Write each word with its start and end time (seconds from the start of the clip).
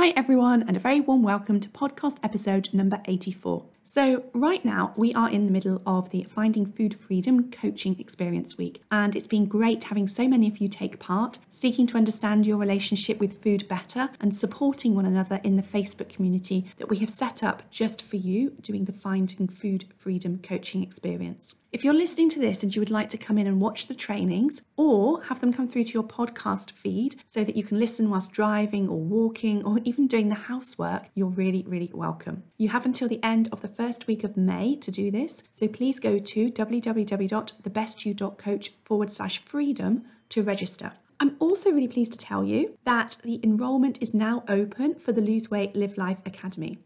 Hi, 0.00 0.10
everyone, 0.10 0.62
and 0.68 0.76
a 0.76 0.78
very 0.78 1.00
warm 1.00 1.24
welcome 1.24 1.58
to 1.58 1.68
podcast 1.70 2.18
episode 2.22 2.72
number 2.72 3.02
84. 3.06 3.64
So, 3.90 4.24
right 4.34 4.62
now, 4.66 4.92
we 4.96 5.14
are 5.14 5.30
in 5.30 5.46
the 5.46 5.50
middle 5.50 5.80
of 5.86 6.10
the 6.10 6.24
Finding 6.24 6.66
Food 6.66 7.00
Freedom 7.00 7.50
Coaching 7.50 7.98
Experience 7.98 8.58
Week, 8.58 8.82
and 8.90 9.16
it's 9.16 9.26
been 9.26 9.46
great 9.46 9.84
having 9.84 10.06
so 10.06 10.28
many 10.28 10.46
of 10.46 10.58
you 10.58 10.68
take 10.68 10.98
part, 10.98 11.38
seeking 11.50 11.86
to 11.86 11.96
understand 11.96 12.46
your 12.46 12.58
relationship 12.58 13.18
with 13.18 13.42
food 13.42 13.66
better 13.66 14.10
and 14.20 14.34
supporting 14.34 14.94
one 14.94 15.06
another 15.06 15.40
in 15.42 15.56
the 15.56 15.62
Facebook 15.62 16.10
community 16.10 16.66
that 16.76 16.90
we 16.90 16.98
have 16.98 17.08
set 17.08 17.42
up 17.42 17.62
just 17.70 18.02
for 18.02 18.16
you 18.16 18.50
doing 18.60 18.84
the 18.84 18.92
Finding 18.92 19.48
Food 19.48 19.86
Freedom 19.96 20.38
Coaching 20.42 20.82
Experience. 20.82 21.54
If 21.70 21.84
you're 21.84 21.92
listening 21.92 22.30
to 22.30 22.38
this 22.38 22.62
and 22.62 22.74
you 22.74 22.80
would 22.80 22.90
like 22.90 23.10
to 23.10 23.18
come 23.18 23.36
in 23.36 23.46
and 23.46 23.60
watch 23.60 23.88
the 23.88 23.94
trainings 23.94 24.62
or 24.78 25.22
have 25.24 25.40
them 25.40 25.52
come 25.52 25.68
through 25.68 25.84
to 25.84 25.92
your 25.92 26.02
podcast 26.02 26.70
feed 26.70 27.16
so 27.26 27.44
that 27.44 27.56
you 27.56 27.62
can 27.62 27.78
listen 27.78 28.08
whilst 28.08 28.32
driving 28.32 28.88
or 28.88 28.98
walking 28.98 29.62
or 29.64 29.78
even 29.84 30.06
doing 30.06 30.30
the 30.30 30.34
housework, 30.34 31.10
you're 31.14 31.28
really, 31.28 31.64
really 31.68 31.90
welcome. 31.92 32.42
You 32.56 32.70
have 32.70 32.86
until 32.86 33.06
the 33.06 33.22
end 33.22 33.50
of 33.52 33.60
the 33.60 33.68
first 33.78 34.06
week 34.08 34.24
of 34.24 34.36
May 34.36 34.74
to 34.74 34.90
do 34.90 35.10
this, 35.10 35.42
so 35.52 35.68
please 35.68 36.00
go 36.00 36.18
to 36.18 36.50
www.thebestyou.coach 36.50 38.72
forward 38.84 39.10
slash 39.10 39.38
freedom 39.38 40.04
to 40.30 40.42
register. 40.42 40.92
I'm 41.20 41.36
also 41.38 41.70
really 41.70 41.88
pleased 41.88 42.12
to 42.12 42.18
tell 42.18 42.44
you 42.44 42.76
that 42.84 43.18
the 43.22 43.40
enrolment 43.42 44.02
is 44.02 44.14
now 44.14 44.44
open 44.48 44.96
for 44.96 45.12
the 45.12 45.20
Lose 45.20 45.50
Weight 45.50 45.76
Live 45.76 45.96
Life 45.96 46.18
Academy. 46.26 46.78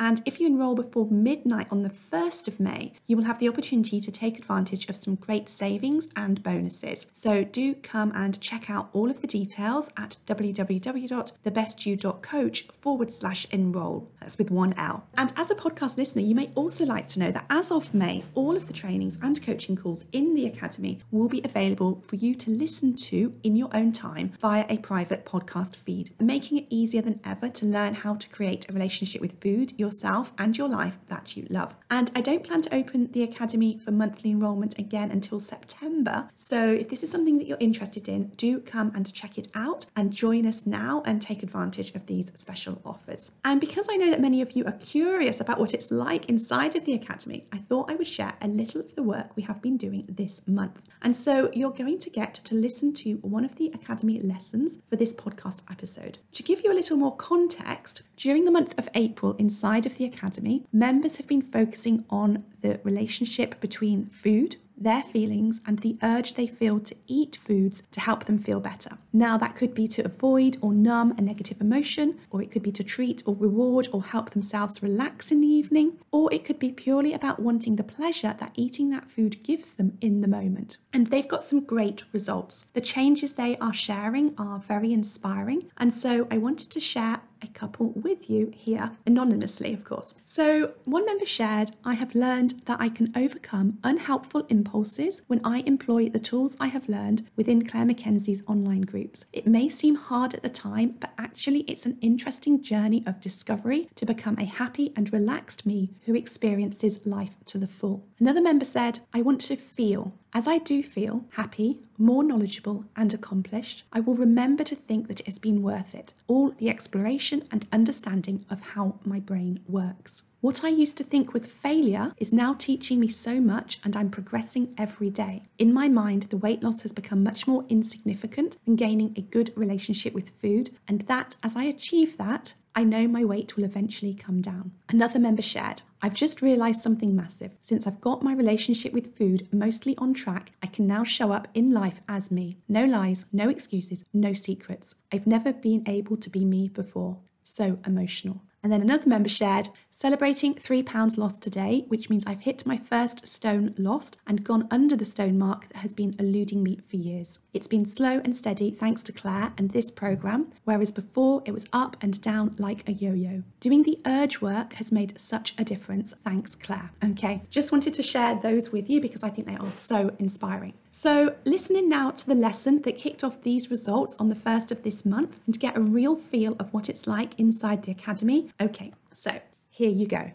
And 0.00 0.20
if 0.24 0.40
you 0.40 0.46
enroll 0.46 0.74
before 0.74 1.06
midnight 1.10 1.66
on 1.70 1.82
the 1.82 1.90
1st 1.90 2.48
of 2.48 2.58
May, 2.58 2.94
you 3.06 3.18
will 3.18 3.24
have 3.24 3.38
the 3.38 3.50
opportunity 3.50 4.00
to 4.00 4.10
take 4.10 4.38
advantage 4.38 4.88
of 4.88 4.96
some 4.96 5.14
great 5.14 5.50
savings 5.50 6.08
and 6.16 6.42
bonuses. 6.42 7.06
So 7.12 7.44
do 7.44 7.74
come 7.74 8.10
and 8.14 8.40
check 8.40 8.70
out 8.70 8.88
all 8.94 9.10
of 9.10 9.20
the 9.20 9.26
details 9.26 9.90
at 9.98 10.16
www.thebestyou.coach 10.26 12.68
forward 12.80 13.12
slash 13.12 13.46
enroll. 13.50 14.10
That's 14.20 14.38
with 14.38 14.50
one 14.50 14.72
L. 14.78 15.04
And 15.18 15.34
as 15.36 15.50
a 15.50 15.54
podcast 15.54 15.98
listener, 15.98 16.22
you 16.22 16.34
may 16.34 16.50
also 16.54 16.86
like 16.86 17.06
to 17.08 17.20
know 17.20 17.30
that 17.32 17.44
as 17.50 17.70
of 17.70 17.92
May, 17.92 18.24
all 18.34 18.56
of 18.56 18.68
the 18.68 18.72
trainings 18.72 19.18
and 19.20 19.44
coaching 19.44 19.76
calls 19.76 20.06
in 20.12 20.34
the 20.34 20.46
Academy 20.46 21.00
will 21.10 21.28
be 21.28 21.42
available 21.44 22.02
for 22.06 22.16
you 22.16 22.34
to 22.36 22.50
listen 22.50 22.94
to 22.94 23.34
in 23.42 23.54
your 23.54 23.68
own 23.74 23.92
time 23.92 24.32
via 24.40 24.64
a 24.70 24.78
private 24.78 25.26
podcast 25.26 25.76
feed, 25.76 26.08
making 26.18 26.56
it 26.56 26.64
easier 26.70 27.02
than 27.02 27.20
ever 27.22 27.50
to 27.50 27.66
learn 27.66 27.92
how 27.92 28.14
to 28.14 28.26
create 28.30 28.66
a 28.70 28.72
relationship 28.72 29.20
with 29.20 29.38
food, 29.42 29.74
your 29.76 29.89
yourself 29.90 30.32
and 30.38 30.56
your 30.56 30.68
life 30.68 30.98
that 31.08 31.36
you 31.36 31.44
love. 31.50 31.74
And 31.90 32.12
I 32.14 32.20
don't 32.20 32.44
plan 32.44 32.62
to 32.62 32.72
open 32.72 33.10
the 33.10 33.24
Academy 33.24 33.76
for 33.76 33.90
monthly 33.90 34.30
enrolment 34.30 34.78
again 34.78 35.10
until 35.10 35.40
September. 35.40 36.30
So 36.36 36.64
if 36.64 36.88
this 36.88 37.02
is 37.02 37.10
something 37.10 37.38
that 37.38 37.48
you're 37.48 37.58
interested 37.58 38.08
in, 38.08 38.28
do 38.36 38.60
come 38.60 38.92
and 38.94 39.12
check 39.12 39.36
it 39.36 39.48
out 39.52 39.86
and 39.96 40.12
join 40.12 40.46
us 40.46 40.64
now 40.64 41.02
and 41.04 41.20
take 41.20 41.42
advantage 41.42 41.92
of 41.96 42.06
these 42.06 42.30
special 42.36 42.80
offers. 42.84 43.32
And 43.44 43.60
because 43.60 43.88
I 43.90 43.96
know 43.96 44.10
that 44.10 44.20
many 44.20 44.40
of 44.40 44.52
you 44.52 44.64
are 44.64 44.78
curious 44.78 45.40
about 45.40 45.58
what 45.58 45.74
it's 45.74 45.90
like 45.90 46.26
inside 46.26 46.76
of 46.76 46.84
the 46.84 46.94
Academy, 46.94 47.48
I 47.50 47.58
thought 47.58 47.90
I 47.90 47.96
would 47.96 48.06
share 48.06 48.34
a 48.40 48.46
little 48.46 48.80
of 48.80 48.94
the 48.94 49.02
work 49.02 49.34
we 49.34 49.42
have 49.42 49.60
been 49.60 49.76
doing 49.76 50.04
this 50.08 50.40
month. 50.46 50.88
And 51.02 51.16
so 51.16 51.50
you're 51.52 51.70
going 51.70 51.98
to 51.98 52.10
get 52.10 52.34
to 52.34 52.54
listen 52.54 52.94
to 52.94 53.14
one 53.22 53.44
of 53.44 53.56
the 53.56 53.72
Academy 53.74 54.20
lessons 54.20 54.78
for 54.88 54.94
this 54.94 55.12
podcast 55.12 55.62
episode. 55.68 56.18
To 56.34 56.44
give 56.44 56.62
you 56.62 56.70
a 56.70 56.78
little 56.78 56.96
more 56.96 57.16
context, 57.16 58.02
during 58.16 58.44
the 58.44 58.50
month 58.50 58.78
of 58.78 58.86
April 58.94 59.34
inside 59.38 59.79
of 59.86 59.96
the 59.96 60.04
Academy, 60.04 60.64
members 60.72 61.16
have 61.16 61.26
been 61.26 61.42
focusing 61.42 62.04
on 62.10 62.44
the 62.62 62.80
relationship 62.84 63.60
between 63.60 64.06
food, 64.06 64.56
their 64.76 65.02
feelings, 65.02 65.60
and 65.66 65.80
the 65.80 65.98
urge 66.02 66.34
they 66.34 66.46
feel 66.46 66.80
to 66.80 66.96
eat 67.06 67.36
foods 67.36 67.82
to 67.90 68.00
help 68.00 68.24
them 68.24 68.38
feel 68.38 68.60
better. 68.60 68.96
Now, 69.12 69.36
that 69.36 69.54
could 69.54 69.74
be 69.74 69.86
to 69.88 70.02
avoid 70.06 70.56
or 70.62 70.72
numb 70.72 71.14
a 71.18 71.20
negative 71.20 71.60
emotion, 71.60 72.18
or 72.30 72.40
it 72.40 72.50
could 72.50 72.62
be 72.62 72.72
to 72.72 72.82
treat 72.82 73.22
or 73.26 73.34
reward 73.34 73.88
or 73.92 74.02
help 74.02 74.30
themselves 74.30 74.82
relax 74.82 75.30
in 75.30 75.42
the 75.42 75.46
evening, 75.46 75.98
or 76.10 76.32
it 76.32 76.44
could 76.44 76.58
be 76.58 76.72
purely 76.72 77.12
about 77.12 77.40
wanting 77.40 77.76
the 77.76 77.84
pleasure 77.84 78.34
that 78.38 78.52
eating 78.54 78.88
that 78.88 79.10
food 79.10 79.42
gives 79.42 79.74
them 79.74 79.98
in 80.00 80.22
the 80.22 80.28
moment. 80.28 80.78
And 80.94 81.08
they've 81.08 81.28
got 81.28 81.44
some 81.44 81.60
great 81.60 82.04
results. 82.12 82.64
The 82.72 82.80
changes 82.80 83.34
they 83.34 83.58
are 83.58 83.74
sharing 83.74 84.34
are 84.38 84.60
very 84.60 84.94
inspiring, 84.94 85.70
and 85.76 85.92
so 85.92 86.26
I 86.30 86.38
wanted 86.38 86.70
to 86.70 86.80
share 86.80 87.20
a 87.42 87.48
couple 87.48 87.90
with 87.90 88.28
you 88.28 88.52
here, 88.54 88.92
anonymously, 89.06 89.72
of 89.72 89.84
course. 89.84 90.14
So, 90.26 90.74
one 90.84 91.06
member 91.06 91.26
shared, 91.26 91.72
I 91.84 91.94
have 91.94 92.14
learned 92.14 92.62
that 92.66 92.80
I 92.80 92.88
can 92.88 93.12
overcome 93.16 93.78
unhelpful 93.84 94.46
impulses 94.48 95.22
when 95.26 95.40
I 95.44 95.62
employ 95.66 96.08
the 96.08 96.18
tools 96.18 96.56
I 96.60 96.68
have 96.68 96.88
learned 96.88 97.26
within 97.36 97.66
Claire 97.66 97.86
McKenzie's 97.86 98.42
online 98.46 98.82
groups. 98.82 99.24
It 99.32 99.46
may 99.46 99.68
seem 99.68 99.94
hard 99.96 100.34
at 100.34 100.42
the 100.42 100.48
time, 100.48 100.96
but 101.00 101.12
actually, 101.18 101.60
it's 101.60 101.86
an 101.86 101.98
interesting 102.00 102.62
journey 102.62 103.02
of 103.06 103.20
discovery 103.20 103.88
to 103.94 104.06
become 104.06 104.38
a 104.38 104.44
happy 104.44 104.92
and 104.96 105.12
relaxed 105.12 105.66
me 105.66 105.90
who 106.06 106.14
experiences 106.14 107.06
life 107.06 107.36
to 107.46 107.58
the 107.58 107.66
full. 107.66 108.06
Another 108.18 108.42
member 108.42 108.64
said, 108.64 109.00
I 109.12 109.22
want 109.22 109.40
to 109.42 109.56
feel 109.56 110.12
as 110.32 110.46
I 110.46 110.58
do 110.58 110.82
feel 110.82 111.24
happy, 111.32 111.80
more 111.98 112.22
knowledgeable, 112.22 112.84
and 112.96 113.12
accomplished, 113.12 113.84
I 113.92 114.00
will 114.00 114.14
remember 114.14 114.62
to 114.64 114.76
think 114.76 115.08
that 115.08 115.20
it 115.20 115.26
has 115.26 115.38
been 115.38 115.62
worth 115.62 115.94
it, 115.94 116.14
all 116.28 116.50
the 116.50 116.68
exploration 116.68 117.44
and 117.50 117.66
understanding 117.72 118.44
of 118.48 118.60
how 118.60 119.00
my 119.04 119.18
brain 119.18 119.60
works. 119.66 120.22
What 120.40 120.64
I 120.64 120.68
used 120.68 120.96
to 120.96 121.04
think 121.04 121.34
was 121.34 121.46
failure 121.46 122.14
is 122.16 122.32
now 122.32 122.54
teaching 122.54 122.98
me 122.98 123.08
so 123.08 123.40
much, 123.40 123.78
and 123.84 123.94
I'm 123.94 124.08
progressing 124.08 124.72
every 124.78 125.10
day. 125.10 125.42
In 125.58 125.74
my 125.74 125.88
mind, 125.88 126.24
the 126.24 126.38
weight 126.38 126.62
loss 126.62 126.80
has 126.82 126.92
become 126.92 127.22
much 127.22 127.46
more 127.46 127.66
insignificant 127.68 128.56
than 128.64 128.76
gaining 128.76 129.12
a 129.16 129.20
good 129.20 129.52
relationship 129.54 130.14
with 130.14 130.30
food, 130.40 130.70
and 130.88 131.02
that 131.02 131.36
as 131.42 131.56
I 131.56 131.64
achieve 131.64 132.16
that, 132.16 132.54
I 132.80 132.84
know 132.84 133.06
my 133.06 133.26
weight 133.26 133.56
will 133.56 133.64
eventually 133.64 134.14
come 134.14 134.40
down. 134.40 134.72
Another 134.88 135.18
member 135.18 135.42
shared, 135.42 135.82
I've 136.00 136.14
just 136.14 136.40
realised 136.40 136.80
something 136.80 137.14
massive. 137.14 137.50
Since 137.60 137.86
I've 137.86 138.00
got 138.00 138.22
my 138.22 138.32
relationship 138.32 138.94
with 138.94 139.14
food 139.18 139.46
mostly 139.52 139.94
on 139.98 140.14
track, 140.14 140.52
I 140.62 140.66
can 140.66 140.86
now 140.86 141.04
show 141.04 141.30
up 141.30 141.46
in 141.52 141.72
life 141.72 142.00
as 142.08 142.30
me. 142.30 142.56
No 142.70 142.86
lies, 142.86 143.26
no 143.34 143.50
excuses, 143.50 144.06
no 144.14 144.32
secrets. 144.32 144.94
I've 145.12 145.26
never 145.26 145.52
been 145.52 145.82
able 145.86 146.16
to 146.16 146.30
be 146.30 146.42
me 146.46 146.68
before. 146.68 147.18
So 147.42 147.78
emotional. 147.84 148.40
And 148.62 148.72
then 148.72 148.80
another 148.80 149.10
member 149.10 149.28
shared, 149.28 149.68
celebrating 150.00 150.54
three 150.54 150.82
pounds 150.82 151.18
lost 151.18 151.42
today, 151.42 151.84
which 151.88 152.08
means 152.08 152.24
I've 152.26 152.40
hit 152.40 152.64
my 152.64 152.78
first 152.78 153.26
stone 153.26 153.74
lost 153.76 154.16
and 154.26 154.42
gone 154.42 154.66
under 154.70 154.96
the 154.96 155.04
stone 155.04 155.36
mark 155.36 155.68
that 155.68 155.80
has 155.80 155.92
been 155.92 156.16
eluding 156.18 156.62
me 156.62 156.80
for 156.88 156.96
years. 156.96 157.38
It's 157.52 157.68
been 157.68 157.84
slow 157.84 158.22
and 158.24 158.34
steady 158.34 158.70
thanks 158.70 159.02
to 159.02 159.12
Claire 159.12 159.52
and 159.58 159.70
this 159.70 159.90
program, 159.90 160.52
whereas 160.64 160.90
before 160.90 161.42
it 161.44 161.52
was 161.52 161.66
up 161.74 161.98
and 162.00 162.18
down 162.22 162.56
like 162.58 162.88
a 162.88 162.92
yo 162.92 163.12
yo. 163.12 163.42
Doing 163.60 163.82
the 163.82 164.00
urge 164.06 164.40
work 164.40 164.72
has 164.74 164.90
made 164.90 165.20
such 165.20 165.52
a 165.58 165.64
difference. 165.64 166.14
Thanks, 166.24 166.54
Claire. 166.54 166.92
Okay, 167.04 167.42
just 167.50 167.70
wanted 167.70 167.92
to 167.92 168.02
share 168.02 168.34
those 168.36 168.72
with 168.72 168.88
you 168.88 169.02
because 169.02 169.22
I 169.22 169.28
think 169.28 169.46
they 169.46 169.56
are 169.56 169.72
so 169.72 170.16
inspiring. 170.18 170.72
So, 170.90 171.36
listening 171.44 171.90
now 171.90 172.10
to 172.12 172.26
the 172.26 172.34
lesson 172.34 172.80
that 172.82 172.96
kicked 172.96 173.22
off 173.22 173.42
these 173.42 173.70
results 173.70 174.16
on 174.16 174.30
the 174.30 174.34
first 174.34 174.72
of 174.72 174.82
this 174.82 175.04
month 175.04 175.42
and 175.44 175.52
to 175.54 175.60
get 175.60 175.76
a 175.76 175.80
real 175.80 176.16
feel 176.16 176.56
of 176.58 176.72
what 176.72 176.88
it's 176.88 177.06
like 177.06 177.38
inside 177.38 177.82
the 177.82 177.92
Academy, 177.92 178.50
Okay, 178.60 178.92
so 179.12 179.40
here 179.80 179.88
you 179.88 180.06
go. 180.06 180.30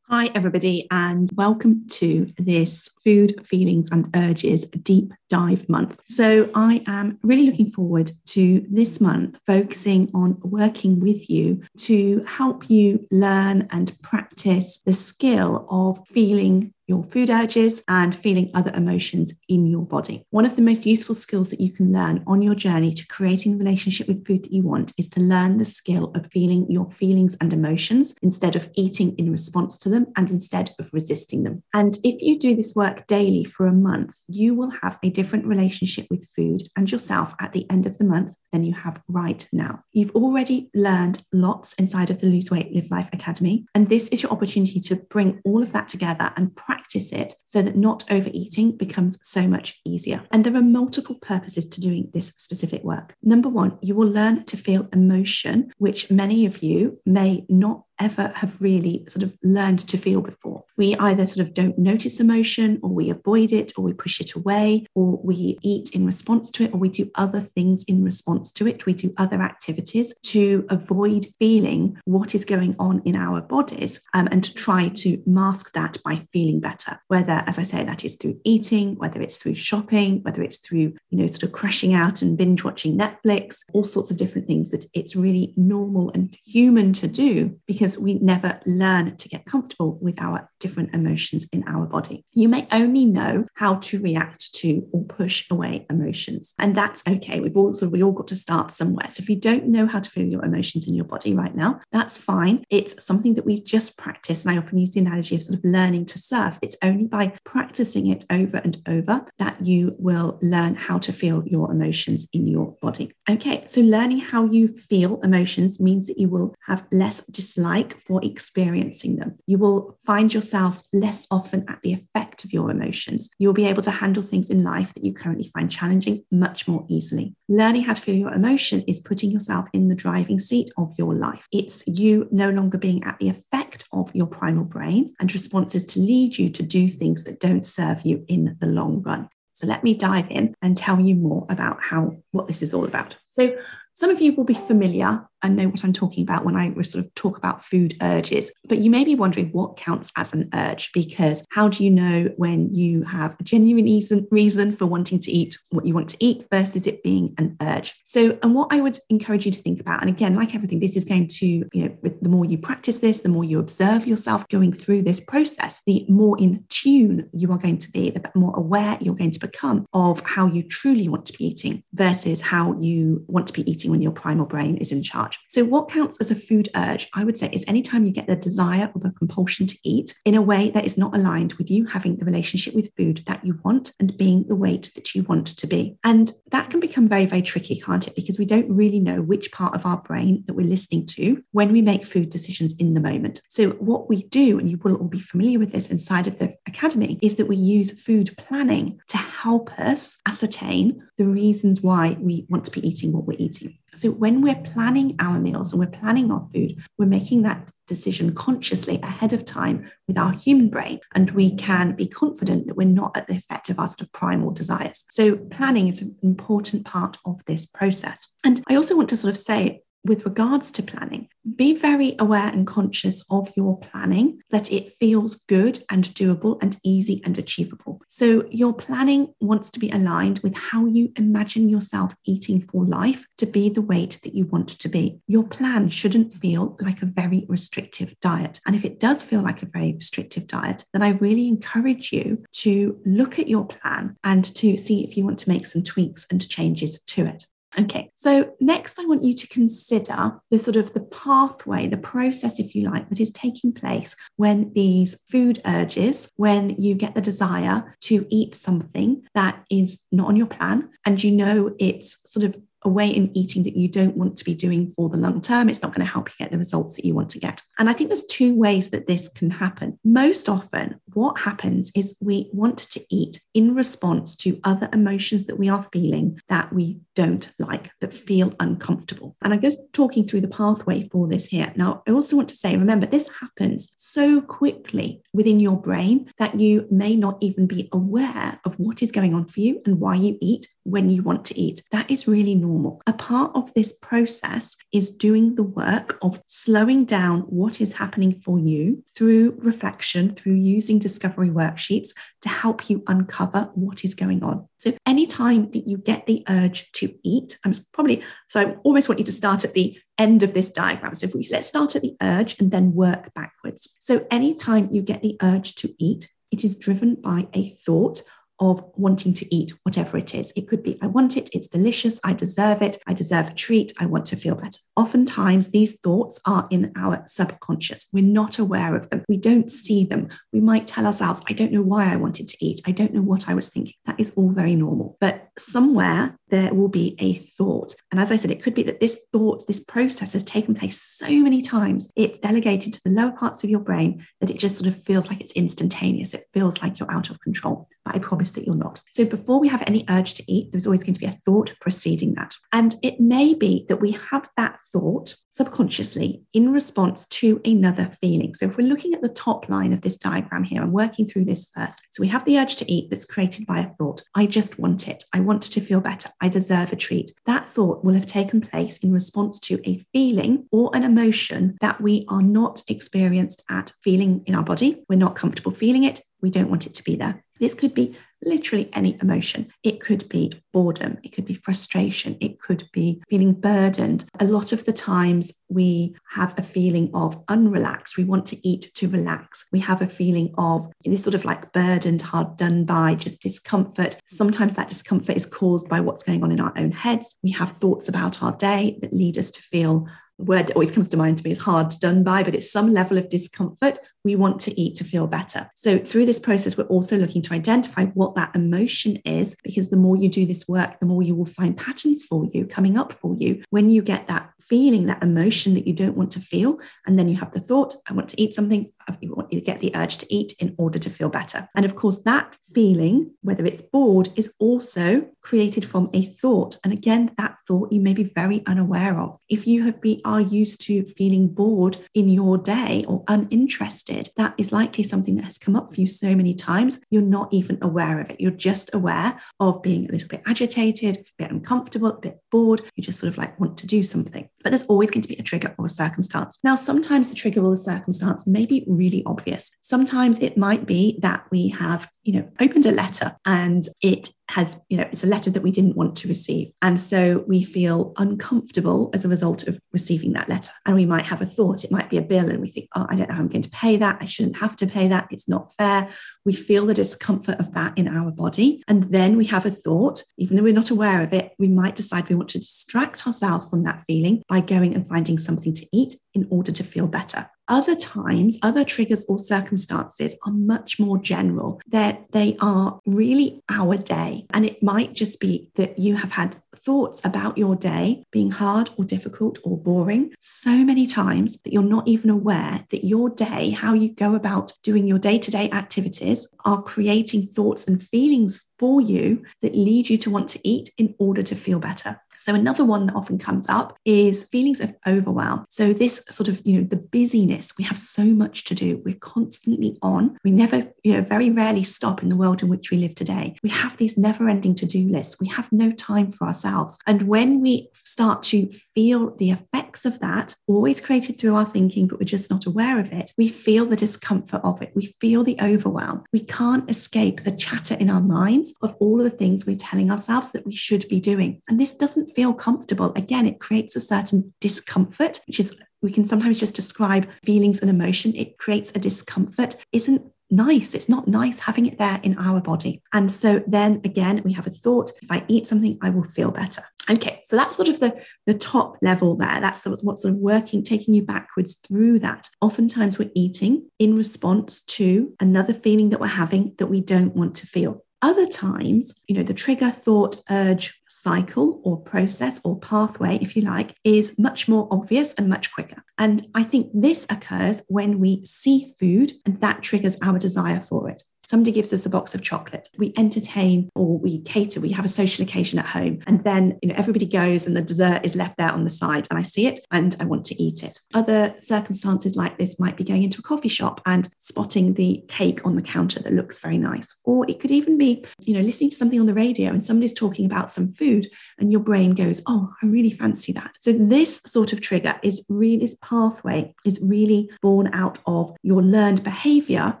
Hi, 0.08 0.32
everybody, 0.34 0.88
and 0.90 1.28
welcome 1.36 1.86
to 1.90 2.32
this 2.36 2.90
Food, 3.04 3.46
Feelings, 3.46 3.88
and 3.92 4.10
Urges 4.16 4.64
Deep 4.64 5.12
Dive 5.28 5.68
Month. 5.68 6.00
So, 6.06 6.50
I 6.56 6.82
am 6.88 7.16
really 7.22 7.46
looking 7.48 7.70
forward 7.70 8.10
to 8.30 8.66
this 8.68 9.00
month 9.00 9.38
focusing 9.46 10.10
on 10.12 10.40
working 10.42 10.98
with 10.98 11.30
you 11.30 11.62
to 11.86 12.24
help 12.26 12.68
you 12.68 13.06
learn 13.12 13.68
and 13.70 13.96
practice 14.02 14.78
the 14.78 14.92
skill 14.92 15.68
of 15.70 16.04
feeling 16.08 16.74
your 16.90 17.04
food 17.04 17.30
urges 17.30 17.80
and 17.86 18.16
feeling 18.16 18.50
other 18.52 18.72
emotions 18.74 19.32
in 19.48 19.64
your 19.64 19.86
body. 19.86 20.26
One 20.30 20.44
of 20.44 20.56
the 20.56 20.62
most 20.62 20.84
useful 20.84 21.14
skills 21.14 21.48
that 21.50 21.60
you 21.60 21.72
can 21.72 21.92
learn 21.92 22.24
on 22.26 22.42
your 22.42 22.56
journey 22.56 22.92
to 22.94 23.06
creating 23.06 23.52
the 23.52 23.64
relationship 23.64 24.08
with 24.08 24.26
food 24.26 24.42
that 24.42 24.52
you 24.52 24.64
want 24.64 24.92
is 24.98 25.08
to 25.10 25.20
learn 25.20 25.58
the 25.58 25.64
skill 25.64 26.10
of 26.16 26.26
feeling 26.32 26.68
your 26.68 26.90
feelings 26.90 27.36
and 27.40 27.52
emotions 27.52 28.16
instead 28.22 28.56
of 28.56 28.68
eating 28.74 29.14
in 29.18 29.30
response 29.30 29.78
to 29.78 29.88
them 29.88 30.06
and 30.16 30.32
instead 30.32 30.72
of 30.80 30.90
resisting 30.92 31.44
them. 31.44 31.62
And 31.72 31.96
if 32.02 32.20
you 32.22 32.36
do 32.36 32.56
this 32.56 32.74
work 32.74 33.06
daily 33.06 33.44
for 33.44 33.68
a 33.68 33.72
month, 33.72 34.18
you 34.26 34.56
will 34.56 34.70
have 34.82 34.98
a 35.04 35.10
different 35.10 35.46
relationship 35.46 36.08
with 36.10 36.28
food 36.34 36.62
and 36.76 36.90
yourself 36.90 37.34
at 37.38 37.52
the 37.52 37.70
end 37.70 37.86
of 37.86 37.98
the 37.98 38.04
month 38.04 38.34
than 38.52 38.64
you 38.64 38.74
have 38.74 39.00
right 39.08 39.46
now. 39.52 39.82
You've 39.92 40.14
already 40.14 40.70
learned 40.74 41.22
lots 41.32 41.72
inside 41.74 42.10
of 42.10 42.20
the 42.20 42.26
Lose 42.26 42.50
Weight, 42.50 42.74
Live 42.74 42.90
Life 42.90 43.08
Academy. 43.12 43.66
And 43.74 43.88
this 43.88 44.08
is 44.08 44.22
your 44.22 44.32
opportunity 44.32 44.80
to 44.80 44.96
bring 44.96 45.40
all 45.44 45.62
of 45.62 45.72
that 45.72 45.88
together 45.88 46.32
and 46.36 46.54
practice 46.54 47.12
it 47.12 47.34
so 47.44 47.62
that 47.62 47.76
not 47.76 48.04
overeating 48.10 48.76
becomes 48.76 49.18
so 49.22 49.46
much 49.46 49.80
easier. 49.84 50.22
And 50.30 50.44
there 50.44 50.56
are 50.56 50.62
multiple 50.62 51.16
purposes 51.22 51.68
to 51.68 51.80
doing 51.80 52.10
this 52.12 52.28
specific 52.36 52.82
work. 52.82 53.14
Number 53.22 53.48
one, 53.48 53.78
you 53.82 53.94
will 53.94 54.08
learn 54.08 54.44
to 54.44 54.56
feel 54.56 54.88
emotion, 54.92 55.72
which 55.78 56.10
many 56.10 56.46
of 56.46 56.62
you 56.62 57.00
may 57.06 57.44
not 57.48 57.84
ever 58.00 58.32
have 58.34 58.60
really 58.60 59.04
sort 59.08 59.22
of 59.22 59.36
learned 59.42 59.80
to 59.80 59.98
feel 59.98 60.20
before. 60.20 60.64
We 60.76 60.96
either 60.96 61.26
sort 61.26 61.46
of 61.46 61.54
don't 61.54 61.78
notice 61.78 62.20
emotion, 62.20 62.80
or 62.82 62.90
we 62.90 63.10
avoid 63.10 63.52
it, 63.52 63.72
or 63.76 63.84
we 63.84 63.92
push 63.92 64.20
it 64.20 64.34
away, 64.34 64.86
or 64.94 65.20
we 65.22 65.58
eat 65.62 65.90
in 65.94 66.06
response 66.06 66.50
to 66.52 66.64
it, 66.64 66.74
or 66.74 66.78
we 66.78 66.88
do 66.88 67.10
other 67.14 67.40
things 67.40 67.84
in 67.84 68.02
response 68.04 68.52
to 68.52 68.66
it. 68.66 68.86
We 68.86 68.94
do 68.94 69.12
other 69.18 69.42
activities 69.42 70.14
to 70.24 70.66
avoid 70.70 71.26
feeling 71.38 71.98
what 72.04 72.34
is 72.34 72.44
going 72.44 72.74
on 72.78 73.02
in 73.04 73.16
our 73.16 73.40
bodies 73.40 74.00
um, 74.14 74.28
and 74.30 74.42
to 74.44 74.54
try 74.54 74.88
to 74.88 75.22
mask 75.26 75.72
that 75.74 75.98
by 76.04 76.26
feeling 76.32 76.60
better. 76.60 77.00
Whether, 77.08 77.42
as 77.46 77.58
I 77.58 77.62
say, 77.64 77.84
that 77.84 78.04
is 78.04 78.16
through 78.16 78.40
eating, 78.44 78.96
whether 78.96 79.20
it's 79.20 79.36
through 79.36 79.56
shopping, 79.56 80.22
whether 80.22 80.42
it's 80.42 80.58
through, 80.58 80.94
you 81.10 81.18
know, 81.18 81.26
sort 81.26 81.42
of 81.42 81.52
crashing 81.52 81.94
out 81.94 82.22
and 82.22 82.38
binge 82.38 82.64
watching 82.64 82.96
Netflix, 82.96 83.60
all 83.72 83.84
sorts 83.84 84.10
of 84.10 84.16
different 84.16 84.46
things 84.46 84.70
that 84.70 84.84
it's 84.94 85.16
really 85.16 85.52
normal 85.56 86.10
and 86.14 86.36
human 86.44 86.92
to 86.94 87.08
do 87.08 87.58
because 87.66 87.89
because 87.90 88.02
we 88.02 88.18
never 88.18 88.60
learn 88.66 89.16
to 89.16 89.28
get 89.28 89.44
comfortable 89.44 89.98
with 90.00 90.20
our 90.20 90.49
different 90.60 90.94
emotions 90.94 91.48
in 91.52 91.64
our 91.66 91.86
body. 91.86 92.24
You 92.32 92.48
may 92.48 92.68
only 92.70 93.04
know 93.04 93.44
how 93.54 93.76
to 93.76 94.00
react 94.00 94.54
to 94.54 94.86
or 94.92 95.04
push 95.04 95.50
away 95.50 95.86
emotions, 95.90 96.54
and 96.58 96.74
that's 96.74 97.02
okay. 97.08 97.40
We've 97.40 97.56
all 97.56 97.74
we 97.90 98.02
all 98.02 98.12
got 98.12 98.28
to 98.28 98.36
start 98.36 98.70
somewhere. 98.70 99.08
So 99.10 99.22
if 99.22 99.28
you 99.28 99.40
don't 99.40 99.66
know 99.66 99.86
how 99.86 100.00
to 100.00 100.10
feel 100.10 100.26
your 100.26 100.44
emotions 100.44 100.86
in 100.86 100.94
your 100.94 101.06
body 101.06 101.34
right 101.34 101.54
now, 101.54 101.80
that's 101.90 102.16
fine. 102.16 102.64
It's 102.70 103.04
something 103.04 103.34
that 103.34 103.46
we 103.46 103.62
just 103.62 103.98
practice, 103.98 104.44
and 104.44 104.54
I 104.54 104.58
often 104.58 104.78
use 104.78 104.92
the 104.92 105.00
analogy 105.00 105.34
of 105.34 105.42
sort 105.42 105.58
of 105.58 105.64
learning 105.64 106.06
to 106.06 106.18
surf. 106.18 106.58
It's 106.62 106.76
only 106.82 107.06
by 107.06 107.32
practicing 107.44 108.06
it 108.06 108.24
over 108.30 108.58
and 108.58 108.76
over 108.86 109.24
that 109.38 109.64
you 109.66 109.96
will 109.98 110.38
learn 110.42 110.74
how 110.74 110.98
to 110.98 111.12
feel 111.12 111.42
your 111.46 111.70
emotions 111.70 112.28
in 112.32 112.46
your 112.46 112.76
body. 112.82 113.12
Okay, 113.28 113.64
so 113.68 113.80
learning 113.80 114.20
how 114.20 114.44
you 114.44 114.76
feel 114.76 115.20
emotions 115.22 115.80
means 115.80 116.06
that 116.06 116.18
you 116.18 116.28
will 116.28 116.54
have 116.66 116.86
less 116.92 117.22
dislike 117.26 117.98
for 118.06 118.22
experiencing 118.24 119.16
them. 119.16 119.38
You 119.46 119.58
will 119.58 119.98
find 120.04 120.32
yourself 120.32 120.49
less 120.92 121.26
often 121.30 121.64
at 121.68 121.80
the 121.82 121.92
effect 121.92 122.44
of 122.44 122.52
your 122.52 122.70
emotions. 122.70 123.28
You'll 123.38 123.52
be 123.52 123.66
able 123.66 123.82
to 123.82 123.90
handle 123.90 124.22
things 124.22 124.50
in 124.50 124.64
life 124.64 124.94
that 124.94 125.04
you 125.04 125.12
currently 125.12 125.50
find 125.54 125.70
challenging 125.70 126.24
much 126.30 126.66
more 126.66 126.84
easily. 126.88 127.34
Learning 127.48 127.82
how 127.82 127.94
to 127.94 128.00
feel 128.00 128.14
your 128.14 128.32
emotion 128.32 128.82
is 128.86 129.00
putting 129.00 129.30
yourself 129.30 129.66
in 129.72 129.88
the 129.88 129.94
driving 129.94 130.38
seat 130.38 130.70
of 130.76 130.94
your 130.98 131.14
life. 131.14 131.46
It's 131.52 131.82
you 131.86 132.28
no 132.30 132.50
longer 132.50 132.78
being 132.78 133.02
at 133.04 133.18
the 133.18 133.28
effect 133.28 133.84
of 133.92 134.14
your 134.14 134.26
primal 134.26 134.64
brain 134.64 135.14
and 135.20 135.32
responses 135.32 135.84
to 135.86 136.00
lead 136.00 136.38
you 136.38 136.50
to 136.50 136.62
do 136.62 136.88
things 136.88 137.24
that 137.24 137.40
don't 137.40 137.66
serve 137.66 138.02
you 138.04 138.24
in 138.28 138.56
the 138.60 138.66
long 138.66 139.02
run. 139.02 139.28
So 139.52 139.66
let 139.66 139.84
me 139.84 139.94
dive 139.94 140.30
in 140.30 140.54
and 140.62 140.76
tell 140.76 140.98
you 140.98 141.14
more 141.14 141.44
about 141.50 141.82
how 141.82 142.16
what 142.30 142.46
this 142.46 142.62
is 142.62 142.72
all 142.72 142.84
about. 142.84 143.16
So 143.26 143.58
some 143.92 144.10
of 144.10 144.20
you 144.20 144.32
will 144.32 144.44
be 144.44 144.54
familiar 144.54 145.28
and 145.42 145.56
know 145.56 145.68
what 145.68 145.84
I'm 145.84 145.92
talking 145.92 146.22
about 146.22 146.44
when 146.44 146.56
I 146.56 146.72
sort 146.82 147.04
of 147.04 147.14
talk 147.14 147.36
about 147.36 147.64
food 147.64 147.96
urges. 148.02 148.50
But 148.68 148.78
you 148.78 148.90
may 148.90 149.04
be 149.04 149.14
wondering 149.14 149.48
what 149.48 149.76
counts 149.76 150.12
as 150.16 150.32
an 150.32 150.48
urge 150.54 150.90
because 150.92 151.44
how 151.50 151.68
do 151.68 151.84
you 151.84 151.90
know 151.90 152.30
when 152.36 152.72
you 152.74 153.02
have 153.04 153.36
a 153.38 153.42
genuine 153.42 153.84
reason, 153.84 154.26
reason 154.30 154.76
for 154.76 154.86
wanting 154.86 155.18
to 155.20 155.30
eat 155.30 155.56
what 155.70 155.86
you 155.86 155.94
want 155.94 156.08
to 156.10 156.16
eat 156.20 156.46
versus 156.52 156.86
it 156.86 157.02
being 157.02 157.34
an 157.38 157.56
urge? 157.60 157.94
So, 158.04 158.38
and 158.42 158.54
what 158.54 158.68
I 158.72 158.80
would 158.80 158.98
encourage 159.08 159.46
you 159.46 159.52
to 159.52 159.62
think 159.62 159.80
about, 159.80 160.00
and 160.00 160.10
again, 160.10 160.34
like 160.34 160.54
everything, 160.54 160.80
this 160.80 160.96
is 160.96 161.04
going 161.04 161.28
to, 161.28 161.46
you 161.46 161.68
know, 161.74 161.96
the 162.20 162.28
more 162.28 162.44
you 162.44 162.58
practice 162.58 162.98
this, 162.98 163.20
the 163.20 163.28
more 163.28 163.44
you 163.44 163.58
observe 163.58 164.06
yourself 164.06 164.46
going 164.48 164.72
through 164.72 165.02
this 165.02 165.20
process, 165.20 165.80
the 165.86 166.04
more 166.08 166.38
in 166.38 166.64
tune 166.68 167.28
you 167.32 167.50
are 167.52 167.58
going 167.58 167.78
to 167.78 167.90
be, 167.90 168.10
the 168.10 168.30
more 168.34 168.56
aware 168.56 168.98
you're 169.00 169.14
going 169.14 169.30
to 169.30 169.40
become 169.40 169.86
of 169.92 170.20
how 170.20 170.46
you 170.46 170.62
truly 170.62 171.08
want 171.08 171.26
to 171.26 171.32
be 171.32 171.46
eating 171.46 171.82
versus 171.92 172.40
how 172.40 172.78
you 172.80 173.24
want 173.28 173.46
to 173.46 173.52
be 173.52 173.68
eating 173.70 173.90
when 173.90 174.02
your 174.02 174.12
primal 174.12 174.46
brain 174.46 174.76
is 174.76 174.92
in 174.92 175.02
charge. 175.02 175.29
So, 175.48 175.64
what 175.64 175.90
counts 175.90 176.20
as 176.20 176.30
a 176.30 176.34
food 176.34 176.68
urge, 176.74 177.08
I 177.14 177.24
would 177.24 177.36
say, 177.36 177.50
is 177.52 177.64
anytime 177.66 178.04
you 178.04 178.12
get 178.12 178.26
the 178.26 178.36
desire 178.36 178.90
or 178.94 179.00
the 179.00 179.10
compulsion 179.10 179.66
to 179.66 179.78
eat 179.84 180.14
in 180.24 180.34
a 180.34 180.42
way 180.42 180.70
that 180.70 180.84
is 180.84 180.98
not 180.98 181.14
aligned 181.14 181.54
with 181.54 181.70
you 181.70 181.86
having 181.86 182.16
the 182.16 182.24
relationship 182.24 182.74
with 182.74 182.94
food 182.96 183.22
that 183.26 183.44
you 183.44 183.58
want 183.64 183.92
and 184.00 184.16
being 184.16 184.44
the 184.48 184.56
weight 184.56 184.90
that 184.94 185.14
you 185.14 185.22
want 185.24 185.46
to 185.46 185.66
be. 185.66 185.98
And 186.04 186.30
that 186.50 186.70
can 186.70 186.80
become 186.80 187.08
very, 187.08 187.26
very 187.26 187.42
tricky, 187.42 187.80
can't 187.80 188.06
it? 188.06 188.16
Because 188.16 188.38
we 188.38 188.46
don't 188.46 188.70
really 188.70 189.00
know 189.00 189.22
which 189.22 189.52
part 189.52 189.74
of 189.74 189.86
our 189.86 189.98
brain 189.98 190.44
that 190.46 190.54
we're 190.54 190.66
listening 190.66 191.06
to 191.06 191.42
when 191.52 191.72
we 191.72 191.82
make 191.82 192.04
food 192.04 192.30
decisions 192.30 192.74
in 192.78 192.94
the 192.94 193.00
moment. 193.00 193.40
So, 193.48 193.70
what 193.72 194.08
we 194.08 194.24
do, 194.24 194.58
and 194.58 194.70
you 194.70 194.78
will 194.78 194.96
all 194.96 195.08
be 195.08 195.20
familiar 195.20 195.58
with 195.58 195.72
this 195.72 195.90
inside 195.90 196.26
of 196.26 196.38
the 196.38 196.54
academy, 196.66 197.18
is 197.22 197.36
that 197.36 197.46
we 197.46 197.56
use 197.56 198.00
food 198.00 198.36
planning 198.36 199.00
to 199.08 199.16
help 199.16 199.78
us 199.78 200.16
ascertain 200.26 201.02
the 201.20 201.26
reasons 201.26 201.82
why 201.82 202.16
we 202.18 202.46
want 202.48 202.64
to 202.64 202.70
be 202.70 202.80
eating 202.88 203.12
what 203.12 203.26
we're 203.26 203.36
eating. 203.38 203.76
So 203.94 204.10
when 204.10 204.40
we're 204.40 204.54
planning 204.54 205.16
our 205.20 205.38
meals 205.38 205.70
and 205.70 205.78
we're 205.78 205.98
planning 205.98 206.32
our 206.32 206.48
food, 206.54 206.82
we're 206.96 207.04
making 207.04 207.42
that 207.42 207.70
decision 207.86 208.34
consciously 208.34 208.98
ahead 209.02 209.34
of 209.34 209.44
time 209.44 209.90
with 210.08 210.16
our 210.16 210.32
human 210.32 210.70
brain, 210.70 210.98
and 211.14 211.30
we 211.32 211.54
can 211.56 211.94
be 211.94 212.06
confident 212.06 212.68
that 212.68 212.76
we're 212.78 212.86
not 212.88 213.14
at 213.18 213.26
the 213.26 213.36
effect 213.36 213.68
of 213.68 213.78
our 213.78 213.88
sort 213.88 214.00
of 214.00 214.12
primal 214.12 214.50
desires. 214.50 215.04
So 215.10 215.36
planning 215.36 215.88
is 215.88 216.00
an 216.00 216.16
important 216.22 216.86
part 216.86 217.18
of 217.26 217.44
this 217.44 217.66
process. 217.66 218.34
And 218.42 218.62
I 218.70 218.76
also 218.76 218.96
want 218.96 219.10
to 219.10 219.18
sort 219.18 219.30
of 219.34 219.36
say 219.36 219.82
with 220.04 220.24
regards 220.24 220.70
to 220.72 220.82
planning, 220.82 221.28
be 221.56 221.74
very 221.74 222.14
aware 222.18 222.48
and 222.48 222.66
conscious 222.66 223.24
of 223.30 223.50
your 223.56 223.78
planning, 223.80 224.40
that 224.50 224.70
it 224.72 224.92
feels 224.98 225.36
good 225.48 225.82
and 225.90 226.04
doable 226.14 226.58
and 226.62 226.78
easy 226.84 227.20
and 227.24 227.38
achievable. 227.38 228.00
So, 228.08 228.46
your 228.50 228.72
planning 228.72 229.34
wants 229.40 229.70
to 229.70 229.78
be 229.78 229.90
aligned 229.90 230.40
with 230.40 230.56
how 230.56 230.86
you 230.86 231.12
imagine 231.16 231.68
yourself 231.68 232.14
eating 232.24 232.66
for 232.70 232.84
life 232.84 233.26
to 233.38 233.46
be 233.46 233.68
the 233.68 233.82
weight 233.82 234.18
that 234.22 234.34
you 234.34 234.46
want 234.46 234.68
to 234.68 234.88
be. 234.88 235.20
Your 235.26 235.44
plan 235.44 235.88
shouldn't 235.88 236.32
feel 236.34 236.76
like 236.80 237.02
a 237.02 237.06
very 237.06 237.46
restrictive 237.48 238.14
diet. 238.20 238.60
And 238.66 238.76
if 238.76 238.84
it 238.84 239.00
does 239.00 239.22
feel 239.22 239.42
like 239.42 239.62
a 239.62 239.66
very 239.66 239.94
restrictive 239.94 240.46
diet, 240.46 240.84
then 240.92 241.02
I 241.02 241.10
really 241.10 241.48
encourage 241.48 242.12
you 242.12 242.44
to 242.52 243.00
look 243.04 243.38
at 243.38 243.48
your 243.48 243.66
plan 243.66 244.16
and 244.24 244.44
to 244.56 244.76
see 244.76 245.04
if 245.04 245.16
you 245.16 245.24
want 245.24 245.38
to 245.40 245.48
make 245.48 245.66
some 245.66 245.82
tweaks 245.82 246.26
and 246.30 246.46
changes 246.48 247.00
to 247.08 247.26
it. 247.26 247.46
Okay, 247.78 248.10
so 248.16 248.54
next 248.60 248.98
I 248.98 249.04
want 249.04 249.22
you 249.22 249.32
to 249.32 249.46
consider 249.46 250.40
the 250.50 250.58
sort 250.58 250.76
of 250.76 250.92
the 250.92 251.02
pathway, 251.02 251.86
the 251.86 251.96
process, 251.96 252.58
if 252.58 252.74
you 252.74 252.90
like, 252.90 253.08
that 253.08 253.20
is 253.20 253.30
taking 253.30 253.72
place 253.72 254.16
when 254.36 254.72
these 254.72 255.20
food 255.30 255.60
urges, 255.64 256.28
when 256.36 256.70
you 256.70 256.94
get 256.94 257.14
the 257.14 257.20
desire 257.20 257.96
to 258.02 258.26
eat 258.28 258.56
something 258.56 259.22
that 259.34 259.64
is 259.70 260.00
not 260.10 260.28
on 260.28 260.36
your 260.36 260.46
plan 260.46 260.88
and 261.06 261.22
you 261.22 261.30
know 261.30 261.74
it's 261.78 262.18
sort 262.26 262.44
of 262.44 262.60
a 262.82 262.88
way 262.88 263.08
in 263.08 263.36
eating 263.36 263.62
that 263.64 263.76
you 263.76 263.88
don't 263.88 264.16
want 264.16 264.36
to 264.38 264.44
be 264.44 264.54
doing 264.54 264.92
for 264.96 265.08
the 265.08 265.18
long 265.18 265.40
term. 265.40 265.68
It's 265.68 265.82
not 265.82 265.94
going 265.94 266.06
to 266.06 266.12
help 266.12 266.28
you 266.28 266.34
get 266.38 266.50
the 266.50 266.58
results 266.58 266.96
that 266.96 267.04
you 267.04 267.14
want 267.14 267.30
to 267.30 267.38
get. 267.38 267.62
And 267.78 267.90
I 267.90 267.92
think 267.92 268.08
there's 268.08 268.24
two 268.26 268.54
ways 268.54 268.90
that 268.90 269.06
this 269.06 269.28
can 269.28 269.50
happen. 269.50 269.98
Most 270.04 270.48
often, 270.48 271.00
what 271.12 271.40
happens 271.40 271.92
is 271.94 272.16
we 272.20 272.48
want 272.52 272.78
to 272.78 273.04
eat 273.10 273.40
in 273.54 273.74
response 273.74 274.34
to 274.36 274.60
other 274.64 274.88
emotions 274.92 275.46
that 275.46 275.58
we 275.58 275.68
are 275.68 275.86
feeling 275.92 276.40
that 276.48 276.72
we 276.72 277.00
don't 277.20 277.50
like, 277.58 277.90
that 278.00 278.14
feel 278.14 278.54
uncomfortable. 278.60 279.36
And 279.42 279.52
I'm 279.52 279.60
just 279.60 279.80
talking 279.92 280.24
through 280.24 280.40
the 280.40 280.48
pathway 280.48 281.06
for 281.12 281.28
this 281.28 281.44
here. 281.44 281.70
Now, 281.76 282.02
I 282.08 282.12
also 282.12 282.34
want 282.34 282.48
to 282.48 282.56
say, 282.56 282.74
remember, 282.74 283.04
this 283.04 283.28
happens 283.40 283.92
so 283.98 284.40
quickly 284.40 285.20
within 285.34 285.60
your 285.60 285.78
brain 285.78 286.30
that 286.38 286.58
you 286.58 286.86
may 286.90 287.16
not 287.16 287.36
even 287.42 287.66
be 287.66 287.90
aware 287.92 288.58
of 288.64 288.74
what 288.78 289.02
is 289.02 289.12
going 289.12 289.34
on 289.34 289.46
for 289.48 289.60
you 289.60 289.82
and 289.84 290.00
why 290.00 290.14
you 290.14 290.38
eat 290.40 290.66
when 290.84 291.10
you 291.10 291.22
want 291.22 291.44
to 291.44 291.58
eat. 291.60 291.82
That 291.90 292.10
is 292.10 292.26
really 292.26 292.54
normal. 292.54 293.02
A 293.06 293.12
part 293.12 293.52
of 293.54 293.74
this 293.74 293.92
process 293.92 294.74
is 294.90 295.10
doing 295.10 295.56
the 295.56 295.62
work 295.62 296.18
of 296.22 296.40
slowing 296.46 297.04
down 297.04 297.42
what 297.42 297.82
is 297.82 297.92
happening 297.92 298.40
for 298.42 298.58
you 298.58 299.04
through 299.14 299.56
reflection, 299.58 300.34
through 300.34 300.54
using 300.54 300.98
discovery 300.98 301.50
worksheets 301.50 302.10
to 302.40 302.48
help 302.48 302.88
you 302.88 303.02
uncover 303.06 303.70
what 303.74 304.06
is 304.06 304.14
going 304.14 304.42
on. 304.42 304.69
So, 304.80 304.94
anytime 305.04 305.70
that 305.72 305.86
you 305.86 305.98
get 305.98 306.24
the 306.24 306.42
urge 306.48 306.90
to 306.92 307.14
eat, 307.22 307.58
I'm 307.66 307.74
probably, 307.92 308.22
so 308.48 308.60
I 308.60 308.64
almost 308.82 309.10
want 309.10 309.18
you 309.18 309.26
to 309.26 309.32
start 309.32 309.62
at 309.62 309.74
the 309.74 309.98
end 310.16 310.42
of 310.42 310.54
this 310.54 310.70
diagram. 310.70 311.14
So, 311.14 311.26
if 311.26 311.34
we 311.34 311.46
let's 311.52 311.66
start 311.66 311.96
at 311.96 312.02
the 312.02 312.16
urge 312.22 312.58
and 312.58 312.70
then 312.70 312.94
work 312.94 313.34
backwards. 313.34 313.94
So, 314.00 314.26
anytime 314.30 314.88
you 314.90 315.02
get 315.02 315.20
the 315.20 315.36
urge 315.42 315.74
to 315.76 315.94
eat, 315.98 316.32
it 316.50 316.64
is 316.64 316.76
driven 316.76 317.16
by 317.16 317.48
a 317.52 317.76
thought 317.84 318.22
of 318.60 318.84
wanting 318.94 319.32
to 319.34 319.54
eat 319.54 319.72
whatever 319.82 320.18
it 320.18 320.34
is. 320.34 320.52
It 320.54 320.68
could 320.68 320.82
be, 320.82 320.98
I 321.02 321.06
want 321.06 321.36
it, 321.36 321.48
it's 321.52 321.68
delicious, 321.68 322.20
I 322.22 322.34
deserve 322.34 322.82
it, 322.82 322.98
I 323.06 323.14
deserve 323.14 323.48
a 323.48 323.54
treat, 323.54 323.92
I 323.98 324.06
want 324.06 324.26
to 324.26 324.36
feel 324.36 324.54
better. 324.54 324.78
Oftentimes, 324.96 325.68
these 325.68 325.98
thoughts 326.02 326.38
are 326.46 326.68
in 326.70 326.92
our 326.96 327.24
subconscious. 327.26 328.06
We're 328.12 328.24
not 328.24 328.58
aware 328.58 328.94
of 328.94 329.08
them. 329.10 329.24
We 329.28 329.38
don't 329.38 329.70
see 329.70 330.04
them. 330.04 330.28
We 330.52 330.60
might 330.60 330.86
tell 330.86 331.06
ourselves, 331.06 331.42
I 331.48 331.54
don't 331.54 331.72
know 331.72 331.82
why 331.82 332.12
I 332.12 332.16
wanted 332.16 332.48
to 332.48 332.64
eat. 332.64 332.80
I 332.86 332.92
don't 332.92 333.14
know 333.14 333.22
what 333.22 333.48
I 333.48 333.54
was 333.54 333.68
thinking. 333.68 333.94
That 334.04 334.20
is 334.20 334.32
all 334.36 334.50
very 334.50 334.76
normal. 334.76 335.16
But 335.20 335.48
somewhere 335.58 336.36
there 336.50 336.74
will 336.74 336.88
be 336.88 337.14
a 337.18 337.34
thought. 337.34 337.94
And 338.10 338.20
as 338.20 338.30
I 338.30 338.36
said, 338.36 338.50
it 338.50 338.62
could 338.62 338.74
be 338.74 338.82
that 338.84 339.00
this 339.00 339.18
thought, 339.32 339.66
this 339.66 339.80
process 339.80 340.32
has 340.32 340.44
taken 340.44 340.74
place 340.74 341.00
so 341.00 341.30
many 341.30 341.62
times, 341.62 342.10
it's 342.16 342.38
delegated 342.38 342.92
to 342.94 343.00
the 343.04 343.10
lower 343.10 343.32
parts 343.32 343.64
of 343.64 343.70
your 343.70 343.80
brain 343.80 344.26
that 344.40 344.50
it 344.50 344.58
just 344.58 344.76
sort 344.76 344.88
of 344.88 345.02
feels 345.02 345.28
like 345.28 345.40
it's 345.40 345.52
instantaneous. 345.52 346.34
It 346.34 346.46
feels 346.52 346.82
like 346.82 346.98
you're 346.98 347.12
out 347.12 347.30
of 347.30 347.40
control. 347.40 347.88
But 348.04 348.16
I 348.16 348.18
promise 348.18 348.52
that 348.52 348.66
you're 348.66 348.74
not. 348.74 349.00
So 349.12 349.24
before 349.24 349.60
we 349.60 349.68
have 349.68 349.84
any 349.86 350.04
urge 350.08 350.34
to 350.34 350.52
eat, 350.52 350.72
there's 350.72 350.86
always 350.86 351.04
going 351.04 351.14
to 351.14 351.20
be 351.20 351.26
a 351.26 351.38
thought 351.44 351.74
preceding 351.80 352.34
that. 352.34 352.54
And 352.72 352.94
it 353.02 353.20
may 353.20 353.54
be 353.54 353.84
that 353.88 354.00
we 354.00 354.12
have 354.12 354.48
that 354.56 354.78
thought 354.92 355.34
subconsciously 355.50 356.42
in 356.54 356.72
response 356.72 357.26
to 357.26 357.60
another 357.64 358.16
feeling. 358.20 358.54
So 358.54 358.66
if 358.66 358.76
we're 358.76 358.88
looking 358.88 359.12
at 359.14 359.20
the 359.20 359.28
top 359.28 359.68
line 359.68 359.92
of 359.92 360.00
this 360.00 360.16
diagram 360.16 360.64
here, 360.64 360.80
I'm 360.80 360.92
working 360.92 361.26
through 361.26 361.44
this 361.44 361.70
first. 361.74 362.00
So 362.12 362.22
we 362.22 362.28
have 362.28 362.44
the 362.44 362.58
urge 362.58 362.76
to 362.76 362.90
eat 362.90 363.10
that's 363.10 363.26
created 363.26 363.66
by 363.66 363.80
a 363.80 363.90
thought. 363.98 364.22
I 364.34 364.46
just 364.46 364.78
want 364.78 365.08
it. 365.08 365.24
I 365.34 365.40
want 365.40 365.62
to 365.62 365.80
feel 365.80 366.00
better. 366.00 366.30
I 366.40 366.48
deserve 366.48 366.92
a 366.92 366.96
treat. 366.96 367.32
That 367.46 367.66
thought 367.66 368.04
will 368.04 368.14
have 368.14 368.26
taken 368.26 368.60
place 368.60 368.98
in 368.98 369.12
response 369.12 369.60
to 369.60 369.80
a 369.88 370.04
feeling 370.12 370.66
or 370.72 370.90
an 370.94 371.04
emotion 371.04 371.76
that 371.80 372.00
we 372.00 372.24
are 372.28 372.42
not 372.42 372.82
experienced 372.88 373.62
at 373.68 373.92
feeling 374.02 374.42
in 374.46 374.54
our 374.54 374.64
body. 374.64 375.04
We're 375.08 375.16
not 375.16 375.36
comfortable 375.36 375.72
feeling 375.72 376.04
it. 376.04 376.22
We 376.40 376.50
don't 376.50 376.70
want 376.70 376.86
it 376.86 376.94
to 376.94 377.04
be 377.04 377.16
there. 377.16 377.44
This 377.58 377.74
could 377.74 377.94
be 377.94 378.16
literally 378.42 378.88
any 378.92 379.18
emotion. 379.20 379.72
It 379.82 380.00
could 380.00 380.28
be 380.28 380.52
boredom, 380.72 381.18
it 381.22 381.32
could 381.32 381.44
be 381.44 381.54
frustration, 381.54 382.36
it 382.40 382.60
could 382.60 382.88
be 382.92 383.22
feeling 383.28 383.52
burdened. 383.52 384.24
A 384.38 384.44
lot 384.44 384.72
of 384.72 384.84
the 384.84 384.92
times 384.92 385.52
we 385.68 386.14
have 386.30 386.58
a 386.58 386.62
feeling 386.62 387.10
of 387.14 387.44
unrelaxed. 387.46 388.16
We 388.16 388.24
want 388.24 388.46
to 388.46 388.68
eat 388.68 388.90
to 388.94 389.08
relax. 389.08 389.64
We 389.72 389.80
have 389.80 390.02
a 390.02 390.06
feeling 390.06 390.54
of 390.58 390.90
this 391.04 391.22
sort 391.22 391.34
of 391.34 391.44
like 391.44 391.72
burdened, 391.72 392.22
hard 392.22 392.56
done 392.56 392.84
by, 392.84 393.14
just 393.14 393.40
discomfort. 393.40 394.18
Sometimes 394.26 394.74
that 394.74 394.88
discomfort 394.88 395.36
is 395.36 395.46
caused 395.46 395.88
by 395.88 396.00
what's 396.00 396.22
going 396.22 396.42
on 396.42 396.52
in 396.52 396.60
our 396.60 396.72
own 396.76 396.92
heads. 396.92 397.36
We 397.42 397.50
have 397.52 397.72
thoughts 397.72 398.08
about 398.08 398.42
our 398.42 398.56
day 398.56 398.98
that 399.02 399.12
lead 399.12 399.38
us 399.38 399.50
to 399.52 399.62
feel 399.62 400.08
the 400.40 400.46
word 400.46 400.68
that 400.68 400.76
always 400.76 400.90
comes 400.90 401.08
to 401.10 401.18
mind 401.18 401.36
to 401.36 401.44
me 401.44 401.50
is 401.50 401.58
hard 401.58 401.90
done 402.00 402.24
by, 402.24 402.42
but 402.42 402.54
it's 402.54 402.72
some 402.72 402.94
level 402.94 403.18
of 403.18 403.28
discomfort 403.28 403.98
we 404.24 404.36
want 404.36 404.60
to 404.60 404.80
eat 404.80 404.96
to 404.96 405.04
feel 405.04 405.26
better. 405.26 405.70
So, 405.74 405.98
through 405.98 406.26
this 406.26 406.38
process, 406.38 406.76
we're 406.76 406.84
also 406.84 407.16
looking 407.16 407.42
to 407.42 407.54
identify 407.54 408.06
what 408.06 408.34
that 408.34 408.54
emotion 408.54 409.16
is, 409.24 409.56
because 409.62 409.90
the 409.90 409.96
more 409.96 410.16
you 410.16 410.28
do 410.28 410.46
this 410.46 410.68
work, 410.68 411.00
the 411.00 411.06
more 411.06 411.22
you 411.22 411.34
will 411.34 411.46
find 411.46 411.76
patterns 411.76 412.22
for 412.22 412.48
you 412.52 412.66
coming 412.66 412.98
up 412.98 413.12
for 413.14 413.36
you 413.38 413.62
when 413.70 413.90
you 413.90 414.02
get 414.02 414.28
that 414.28 414.50
feeling, 414.60 415.06
that 415.06 415.22
emotion 415.22 415.74
that 415.74 415.86
you 415.86 415.92
don't 415.92 416.16
want 416.16 416.30
to 416.30 416.40
feel. 416.40 416.78
And 417.06 417.18
then 417.18 417.28
you 417.28 417.36
have 417.36 417.52
the 417.52 417.60
thought, 417.60 417.94
I 418.08 418.12
want 418.12 418.28
to 418.30 418.40
eat 418.40 418.54
something. 418.54 418.92
You 419.20 419.46
to 419.50 419.60
get 419.60 419.80
the 419.80 419.92
urge 419.94 420.18
to 420.18 420.34
eat 420.34 420.54
in 420.58 420.74
order 420.78 420.98
to 420.98 421.10
feel 421.10 421.28
better. 421.28 421.68
And 421.74 421.84
of 421.84 421.96
course, 421.96 422.22
that 422.22 422.56
feeling, 422.72 423.32
whether 423.42 423.64
it's 423.64 423.82
bored, 423.82 424.30
is 424.36 424.52
also 424.58 425.28
created 425.42 425.84
from 425.84 426.10
a 426.12 426.22
thought. 426.22 426.78
And 426.84 426.92
again, 426.92 427.32
that 427.38 427.56
thought 427.66 427.92
you 427.92 428.00
may 428.00 428.14
be 428.14 428.24
very 428.24 428.62
unaware 428.66 429.18
of. 429.18 429.38
If 429.48 429.66
you 429.66 429.84
have 429.84 430.00
been 430.00 430.20
are 430.24 430.40
used 430.40 430.80
to 430.82 431.04
feeling 431.16 431.48
bored 431.48 431.98
in 432.14 432.28
your 432.28 432.58
day 432.58 433.04
or 433.08 433.24
uninterested, 433.28 434.28
that 434.36 434.54
is 434.58 434.72
likely 434.72 435.04
something 435.04 435.36
that 435.36 435.44
has 435.44 435.58
come 435.58 435.76
up 435.76 435.94
for 435.94 436.00
you 436.00 436.06
so 436.06 436.34
many 436.34 436.54
times, 436.54 437.00
you're 437.10 437.22
not 437.22 437.52
even 437.52 437.78
aware 437.82 438.20
of 438.20 438.30
it. 438.30 438.40
You're 438.40 438.50
just 438.50 438.94
aware 438.94 439.40
of 439.58 439.82
being 439.82 440.08
a 440.08 440.12
little 440.12 440.28
bit 440.28 440.42
agitated, 440.46 441.18
a 441.18 441.22
bit 441.38 441.50
uncomfortable, 441.50 442.08
a 442.08 442.20
bit 442.20 442.40
bored. 442.50 442.82
You 442.94 443.02
just 443.02 443.18
sort 443.18 443.32
of 443.32 443.38
like 443.38 443.58
want 443.58 443.78
to 443.78 443.86
do 443.86 444.02
something. 444.02 444.48
But 444.62 444.70
there's 444.70 444.86
always 444.86 445.10
going 445.10 445.22
to 445.22 445.28
be 445.28 445.36
a 445.36 445.42
trigger 445.42 445.74
or 445.78 445.86
a 445.86 445.88
circumstance. 445.88 446.58
Now, 446.62 446.76
sometimes 446.76 447.28
the 447.28 447.34
trigger 447.34 447.64
or 447.64 447.70
the 447.70 447.76
circumstance 447.76 448.46
may 448.46 448.66
be 448.66 448.84
really 449.00 449.22
obvious. 449.24 449.70
Sometimes 449.80 450.38
it 450.40 450.58
might 450.58 450.84
be 450.84 451.18
that 451.22 451.46
we 451.50 451.68
have, 451.68 452.06
you 452.22 452.34
know, 452.34 452.48
opened 452.60 452.84
a 452.84 452.92
letter 452.92 453.34
and 453.46 453.84
it 454.02 454.28
has, 454.50 454.78
you 454.88 454.98
know, 454.98 455.08
it's 455.10 455.24
a 455.24 455.28
letter 455.28 455.50
that 455.50 455.62
we 455.62 455.70
didn't 455.70 455.96
want 455.96 456.16
to 456.16 456.28
receive. 456.28 456.72
And 456.82 457.00
so 457.00 457.44
we 457.48 457.62
feel 457.62 458.12
uncomfortable 458.18 459.10
as 459.14 459.24
a 459.24 459.28
result 459.28 459.66
of 459.68 459.78
receiving 459.92 460.32
that 460.32 460.48
letter. 460.48 460.72
And 460.84 460.96
we 460.96 461.06
might 461.06 461.24
have 461.24 461.40
a 461.40 461.46
thought, 461.46 461.84
it 461.84 461.92
might 461.92 462.10
be 462.10 462.18
a 462.18 462.22
bill, 462.22 462.50
and 462.50 462.60
we 462.60 462.68
think, 462.68 462.88
oh, 462.94 463.06
I 463.08 463.16
don't 463.16 463.28
know 463.28 463.36
how 463.36 463.42
I'm 463.42 463.48
going 463.48 463.62
to 463.62 463.70
pay 463.70 463.96
that. 463.96 464.18
I 464.20 464.26
shouldn't 464.26 464.58
have 464.58 464.76
to 464.76 464.86
pay 464.86 465.08
that. 465.08 465.28
It's 465.30 465.48
not 465.48 465.72
fair. 465.78 466.10
We 466.44 466.52
feel 466.52 466.84
the 466.84 466.94
discomfort 466.94 467.58
of 467.60 467.72
that 467.74 467.96
in 467.96 468.08
our 468.08 468.30
body. 468.30 468.82
And 468.86 469.04
then 469.04 469.36
we 469.36 469.46
have 469.46 469.64
a 469.64 469.70
thought, 469.70 470.22
even 470.36 470.56
though 470.56 470.64
we're 470.64 470.72
not 470.72 470.90
aware 470.90 471.22
of 471.22 471.32
it, 471.32 471.52
we 471.58 471.68
might 471.68 471.96
decide 471.96 472.28
we 472.28 472.34
want 472.34 472.50
to 472.50 472.58
distract 472.58 473.26
ourselves 473.26 473.70
from 473.70 473.84
that 473.84 474.02
feeling 474.06 474.42
by 474.48 474.60
going 474.60 474.94
and 474.94 475.08
finding 475.08 475.38
something 475.38 475.74
to 475.74 475.86
eat 475.92 476.14
in 476.34 476.46
order 476.50 476.72
to 476.72 476.84
feel 476.84 477.06
better. 477.06 477.48
Other 477.70 477.94
times, 477.94 478.58
other 478.62 478.84
triggers 478.84 479.24
or 479.26 479.38
circumstances 479.38 480.34
are 480.44 480.52
much 480.52 480.98
more 480.98 481.18
general, 481.18 481.80
that 481.86 482.30
they 482.32 482.56
are 482.60 483.00
really 483.06 483.62
our 483.68 483.96
day. 483.96 484.44
And 484.50 484.66
it 484.66 484.82
might 484.82 485.12
just 485.12 485.38
be 485.38 485.70
that 485.76 485.96
you 485.96 486.16
have 486.16 486.32
had 486.32 486.60
thoughts 486.74 487.20
about 487.24 487.56
your 487.56 487.76
day 487.76 488.24
being 488.32 488.50
hard 488.50 488.90
or 488.96 489.04
difficult 489.04 489.58
or 489.62 489.76
boring 489.76 490.32
so 490.40 490.84
many 490.84 491.06
times 491.06 491.58
that 491.62 491.72
you're 491.72 491.82
not 491.82 492.08
even 492.08 492.28
aware 492.28 492.84
that 492.90 493.04
your 493.04 493.30
day, 493.30 493.70
how 493.70 493.94
you 493.94 494.12
go 494.12 494.34
about 494.34 494.72
doing 494.82 495.06
your 495.06 495.18
day 495.18 495.38
to 495.38 495.50
day 495.50 495.70
activities, 495.70 496.48
are 496.64 496.82
creating 496.82 497.46
thoughts 497.46 497.86
and 497.86 498.02
feelings 498.02 498.66
for 498.80 499.00
you 499.00 499.44
that 499.60 499.76
lead 499.76 500.08
you 500.08 500.18
to 500.18 500.30
want 500.30 500.48
to 500.48 500.60
eat 500.68 500.90
in 500.98 501.14
order 501.18 501.42
to 501.42 501.54
feel 501.54 501.78
better. 501.78 502.20
So 502.40 502.54
another 502.54 502.84
one 502.84 503.06
that 503.06 503.14
often 503.14 503.38
comes 503.38 503.68
up 503.68 503.96
is 504.04 504.44
feelings 504.44 504.80
of 504.80 504.94
overwhelm. 505.06 505.66
So 505.70 505.92
this 505.92 506.22
sort 506.30 506.48
of, 506.48 506.62
you 506.64 506.80
know, 506.80 506.86
the 506.86 506.96
busyness, 506.96 507.76
we 507.76 507.84
have 507.84 507.98
so 507.98 508.24
much 508.24 508.64
to 508.64 508.74
do. 508.74 509.02
We're 509.04 509.14
constantly 509.16 509.98
on. 510.02 510.38
We 510.42 510.50
never, 510.50 510.90
you 511.04 511.12
know, 511.12 511.20
very 511.20 511.50
rarely 511.50 511.84
stop 511.84 512.22
in 512.22 512.30
the 512.30 512.36
world 512.36 512.62
in 512.62 512.68
which 512.68 512.90
we 512.90 512.96
live 512.96 513.14
today. 513.14 513.56
We 513.62 513.68
have 513.70 513.96
these 513.98 514.16
never-ending 514.16 514.74
to-do 514.76 515.08
lists. 515.08 515.38
We 515.38 515.48
have 515.48 515.70
no 515.70 515.92
time 515.92 516.32
for 516.32 516.46
ourselves. 516.46 516.98
And 517.06 517.22
when 517.22 517.60
we 517.60 517.88
start 518.04 518.42
to 518.44 518.70
feel 518.94 519.36
the 519.36 519.50
effects 519.50 520.04
of 520.04 520.18
that, 520.20 520.54
always 520.66 521.00
created 521.00 521.38
through 521.38 521.56
our 521.56 521.66
thinking, 521.66 522.06
but 522.06 522.18
we're 522.18 522.24
just 522.24 522.50
not 522.50 522.66
aware 522.66 522.98
of 522.98 523.12
it, 523.12 523.32
we 523.36 523.48
feel 523.48 523.84
the 523.84 523.96
discomfort 523.96 524.62
of 524.64 524.80
it. 524.80 524.92
We 524.94 525.14
feel 525.20 525.44
the 525.44 525.58
overwhelm. 525.60 526.24
We 526.32 526.40
can't 526.40 526.88
escape 526.90 527.44
the 527.44 527.52
chatter 527.52 527.94
in 527.94 528.08
our 528.08 528.20
minds 528.20 528.74
of 528.80 528.94
all 528.98 529.20
of 529.20 529.30
the 529.30 529.36
things 529.36 529.66
we're 529.66 529.76
telling 529.76 530.10
ourselves 530.10 530.52
that 530.52 530.64
we 530.64 530.74
should 530.74 531.06
be 531.08 531.20
doing. 531.20 531.60
And 531.68 531.78
this 531.78 531.92
doesn't 531.92 532.29
feel 532.34 532.54
comfortable, 532.54 533.12
again, 533.14 533.46
it 533.46 533.60
creates 533.60 533.96
a 533.96 534.00
certain 534.00 534.52
discomfort, 534.60 535.40
which 535.46 535.60
is 535.60 535.80
we 536.02 536.12
can 536.12 536.24
sometimes 536.24 536.58
just 536.58 536.74
describe 536.74 537.28
feelings 537.44 537.80
and 537.80 537.90
emotion. 537.90 538.34
It 538.34 538.58
creates 538.58 538.92
a 538.94 538.98
discomfort, 538.98 539.76
isn't 539.92 540.22
nice. 540.50 540.94
It's 540.94 541.08
not 541.08 541.28
nice 541.28 541.60
having 541.60 541.86
it 541.86 541.98
there 541.98 542.20
in 542.22 542.36
our 542.38 542.60
body. 542.60 543.02
And 543.12 543.30
so 543.30 543.62
then 543.66 544.00
again, 544.04 544.42
we 544.44 544.52
have 544.54 544.66
a 544.66 544.70
thought 544.70 545.12
if 545.22 545.30
I 545.30 545.44
eat 545.48 545.66
something, 545.66 545.98
I 546.02 546.10
will 546.10 546.24
feel 546.24 546.50
better. 546.50 546.82
Okay, 547.08 547.40
so 547.44 547.56
that's 547.56 547.76
sort 547.76 547.88
of 547.88 548.00
the, 548.00 548.22
the 548.46 548.54
top 548.54 548.96
level 549.02 549.36
there. 549.36 549.60
That's 549.60 549.84
what's 549.84 550.22
sort 550.22 550.34
of 550.34 550.36
working, 550.36 550.82
taking 550.82 551.14
you 551.14 551.22
backwards 551.22 551.74
through 551.74 552.20
that. 552.20 552.48
Oftentimes 552.60 553.18
we're 553.18 553.30
eating 553.34 553.88
in 553.98 554.16
response 554.16 554.82
to 554.82 555.32
another 555.40 555.74
feeling 555.74 556.10
that 556.10 556.20
we're 556.20 556.26
having 556.26 556.74
that 556.78 556.86
we 556.86 557.00
don't 557.00 557.34
want 557.34 557.54
to 557.56 557.66
feel. 557.66 558.04
Other 558.22 558.46
times, 558.46 559.14
you 559.26 559.34
know, 559.34 559.42
the 559.42 559.54
trigger, 559.54 559.90
thought, 559.90 560.36
urge, 560.50 560.99
cycle 561.22 561.80
or 561.84 562.00
process 562.00 562.60
or 562.64 562.78
pathway, 562.78 563.38
if 563.40 563.56
you 563.56 563.62
like, 563.62 563.94
is 564.04 564.34
much 564.38 564.68
more 564.68 564.88
obvious 564.90 565.34
and 565.34 565.48
much 565.48 565.72
quicker. 565.72 566.02
And 566.18 566.46
I 566.54 566.62
think 566.62 566.90
this 566.94 567.26
occurs 567.28 567.82
when 567.88 568.18
we 568.18 568.44
see 568.44 568.94
food 568.98 569.32
and 569.44 569.60
that 569.60 569.82
triggers 569.82 570.16
our 570.22 570.38
desire 570.38 570.80
for 570.80 571.08
it 571.08 571.22
somebody 571.50 571.72
gives 571.72 571.92
us 571.92 572.06
a 572.06 572.10
box 572.10 572.32
of 572.34 572.42
chocolate. 572.42 572.88
We 572.96 573.12
entertain 573.18 573.90
or 573.96 574.16
we 574.18 574.40
cater. 574.42 574.80
We 574.80 574.92
have 574.92 575.04
a 575.04 575.08
social 575.08 575.44
occasion 575.44 575.80
at 575.80 575.84
home. 575.84 576.20
And 576.28 576.44
then 576.44 576.78
you 576.80 576.88
know 576.88 576.94
everybody 576.96 577.26
goes 577.26 577.66
and 577.66 577.76
the 577.76 577.82
dessert 577.82 578.24
is 578.24 578.36
left 578.36 578.56
there 578.56 578.70
on 578.70 578.84
the 578.84 578.90
side 578.90 579.26
and 579.30 579.38
i 579.38 579.42
see 579.42 579.66
it 579.66 579.80
and 579.90 580.16
i 580.20 580.24
want 580.24 580.44
to 580.46 580.62
eat 580.62 580.84
it. 580.84 580.98
Other 581.12 581.54
circumstances 581.58 582.36
like 582.36 582.56
this 582.56 582.78
might 582.78 582.96
be 582.96 583.04
going 583.04 583.24
into 583.24 583.40
a 583.40 583.42
coffee 583.42 583.68
shop 583.68 584.00
and 584.06 584.28
spotting 584.38 584.94
the 584.94 585.24
cake 585.28 585.66
on 585.66 585.74
the 585.74 585.82
counter 585.82 586.20
that 586.22 586.32
looks 586.32 586.60
very 586.60 586.78
nice. 586.78 587.14
Or 587.24 587.44
it 587.50 587.58
could 587.58 587.72
even 587.72 587.98
be 587.98 588.24
you 588.38 588.54
know 588.54 588.60
listening 588.60 588.90
to 588.90 588.96
something 588.96 589.20
on 589.20 589.26
the 589.26 589.34
radio 589.34 589.70
and 589.70 589.84
somebody's 589.84 590.14
talking 590.14 590.46
about 590.46 590.70
some 590.70 590.92
food 590.94 591.28
and 591.58 591.72
your 591.72 591.80
brain 591.80 592.12
goes 592.12 592.42
oh 592.46 592.72
i 592.80 592.86
really 592.86 593.10
fancy 593.10 593.52
that. 593.52 593.76
So 593.80 593.92
this 593.92 594.40
sort 594.46 594.72
of 594.72 594.80
trigger 594.80 595.18
is 595.24 595.44
really 595.48 595.78
this 595.78 595.96
pathway 596.00 596.72
is 596.84 597.00
really 597.02 597.50
born 597.60 597.90
out 597.92 598.18
of 598.26 598.56
your 598.62 598.82
learned 598.82 599.24
behavior 599.24 600.00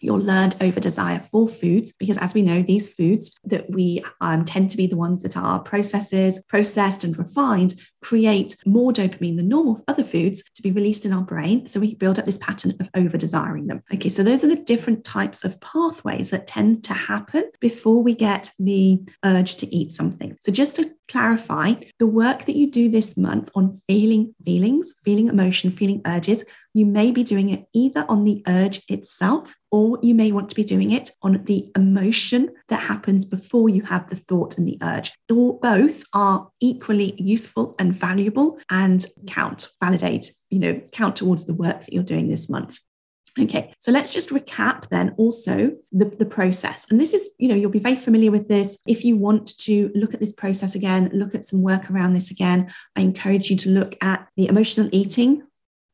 your 0.00 0.18
learned 0.18 0.56
over 0.60 0.80
desire 0.80 1.20
for 1.30 1.48
foods, 1.48 1.92
because 1.92 2.18
as 2.18 2.34
we 2.34 2.42
know, 2.42 2.62
these 2.62 2.92
foods 2.92 3.36
that 3.44 3.70
we 3.70 4.04
um, 4.20 4.44
tend 4.44 4.70
to 4.70 4.76
be 4.76 4.86
the 4.86 4.96
ones 4.96 5.22
that 5.22 5.36
are 5.36 5.60
processes, 5.60 6.40
processed 6.48 7.04
and 7.04 7.16
refined 7.18 7.74
create 8.02 8.56
more 8.66 8.92
dopamine 8.92 9.36
than 9.36 9.48
normal 9.48 9.82
other 9.88 10.04
foods 10.04 10.42
to 10.54 10.62
be 10.62 10.72
released 10.72 11.04
in 11.04 11.12
our 11.12 11.22
brain. 11.22 11.66
So 11.68 11.80
we 11.80 11.94
build 11.94 12.18
up 12.18 12.24
this 12.24 12.38
pattern 12.38 12.74
of 12.80 12.90
over 12.94 13.16
desiring 13.16 13.66
them. 13.66 13.82
Okay, 13.94 14.08
so 14.08 14.22
those 14.22 14.42
are 14.44 14.48
the 14.48 14.56
different 14.56 15.04
types 15.04 15.44
of 15.44 15.60
pathways 15.60 16.30
that 16.30 16.46
tend 16.46 16.84
to 16.84 16.94
happen 16.94 17.44
before 17.60 18.02
we 18.02 18.14
get 18.14 18.52
the 18.58 19.00
urge 19.24 19.56
to 19.56 19.74
eat 19.74 19.92
something. 19.92 20.36
So 20.40 20.52
just 20.52 20.76
to 20.76 20.90
clarify, 21.08 21.74
the 21.98 22.06
work 22.06 22.44
that 22.44 22.56
you 22.56 22.70
do 22.70 22.88
this 22.88 23.16
month 23.16 23.50
on 23.54 23.80
feeling 23.88 24.34
feelings, 24.44 24.94
feeling 25.04 25.26
emotion, 25.26 25.70
feeling 25.70 26.00
urges, 26.06 26.44
you 26.72 26.86
may 26.86 27.10
be 27.10 27.24
doing 27.24 27.48
it 27.48 27.66
either 27.72 28.04
on 28.08 28.22
the 28.22 28.44
urge 28.46 28.82
itself 28.88 29.56
or 29.72 29.98
you 30.02 30.14
may 30.14 30.30
want 30.30 30.48
to 30.48 30.54
be 30.54 30.62
doing 30.62 30.92
it 30.92 31.10
on 31.22 31.44
the 31.44 31.70
emotion 31.76 32.50
that 32.68 32.82
happens 32.82 33.24
before 33.24 33.68
you 33.68 33.82
have 33.82 34.08
the 34.08 34.16
thought 34.16 34.56
and 34.56 34.66
the 34.66 34.78
urge. 34.82 35.12
Or 35.30 35.58
both 35.58 36.04
are 36.12 36.48
equally 36.60 37.14
useful 37.20 37.74
and 37.78 37.89
valuable 37.92 38.58
and 38.70 39.04
count, 39.26 39.68
validate, 39.82 40.32
you 40.50 40.58
know, 40.58 40.80
count 40.92 41.16
towards 41.16 41.46
the 41.46 41.54
work 41.54 41.84
that 41.84 41.92
you're 41.92 42.02
doing 42.02 42.28
this 42.28 42.48
month. 42.48 42.78
Okay, 43.38 43.72
so 43.78 43.92
let's 43.92 44.12
just 44.12 44.30
recap 44.30 44.88
then 44.88 45.14
also 45.16 45.70
the, 45.92 46.06
the 46.06 46.26
process. 46.26 46.86
And 46.90 47.00
this 47.00 47.14
is, 47.14 47.30
you 47.38 47.48
know, 47.48 47.54
you'll 47.54 47.70
be 47.70 47.78
very 47.78 47.94
familiar 47.94 48.30
with 48.30 48.48
this. 48.48 48.76
If 48.86 49.04
you 49.04 49.16
want 49.16 49.56
to 49.60 49.90
look 49.94 50.14
at 50.14 50.20
this 50.20 50.32
process 50.32 50.74
again, 50.74 51.10
look 51.12 51.34
at 51.34 51.44
some 51.44 51.62
work 51.62 51.90
around 51.90 52.14
this 52.14 52.32
again, 52.32 52.72
I 52.96 53.02
encourage 53.02 53.48
you 53.48 53.56
to 53.58 53.70
look 53.70 53.96
at 54.02 54.26
the 54.36 54.48
emotional 54.48 54.88
eating 54.90 55.44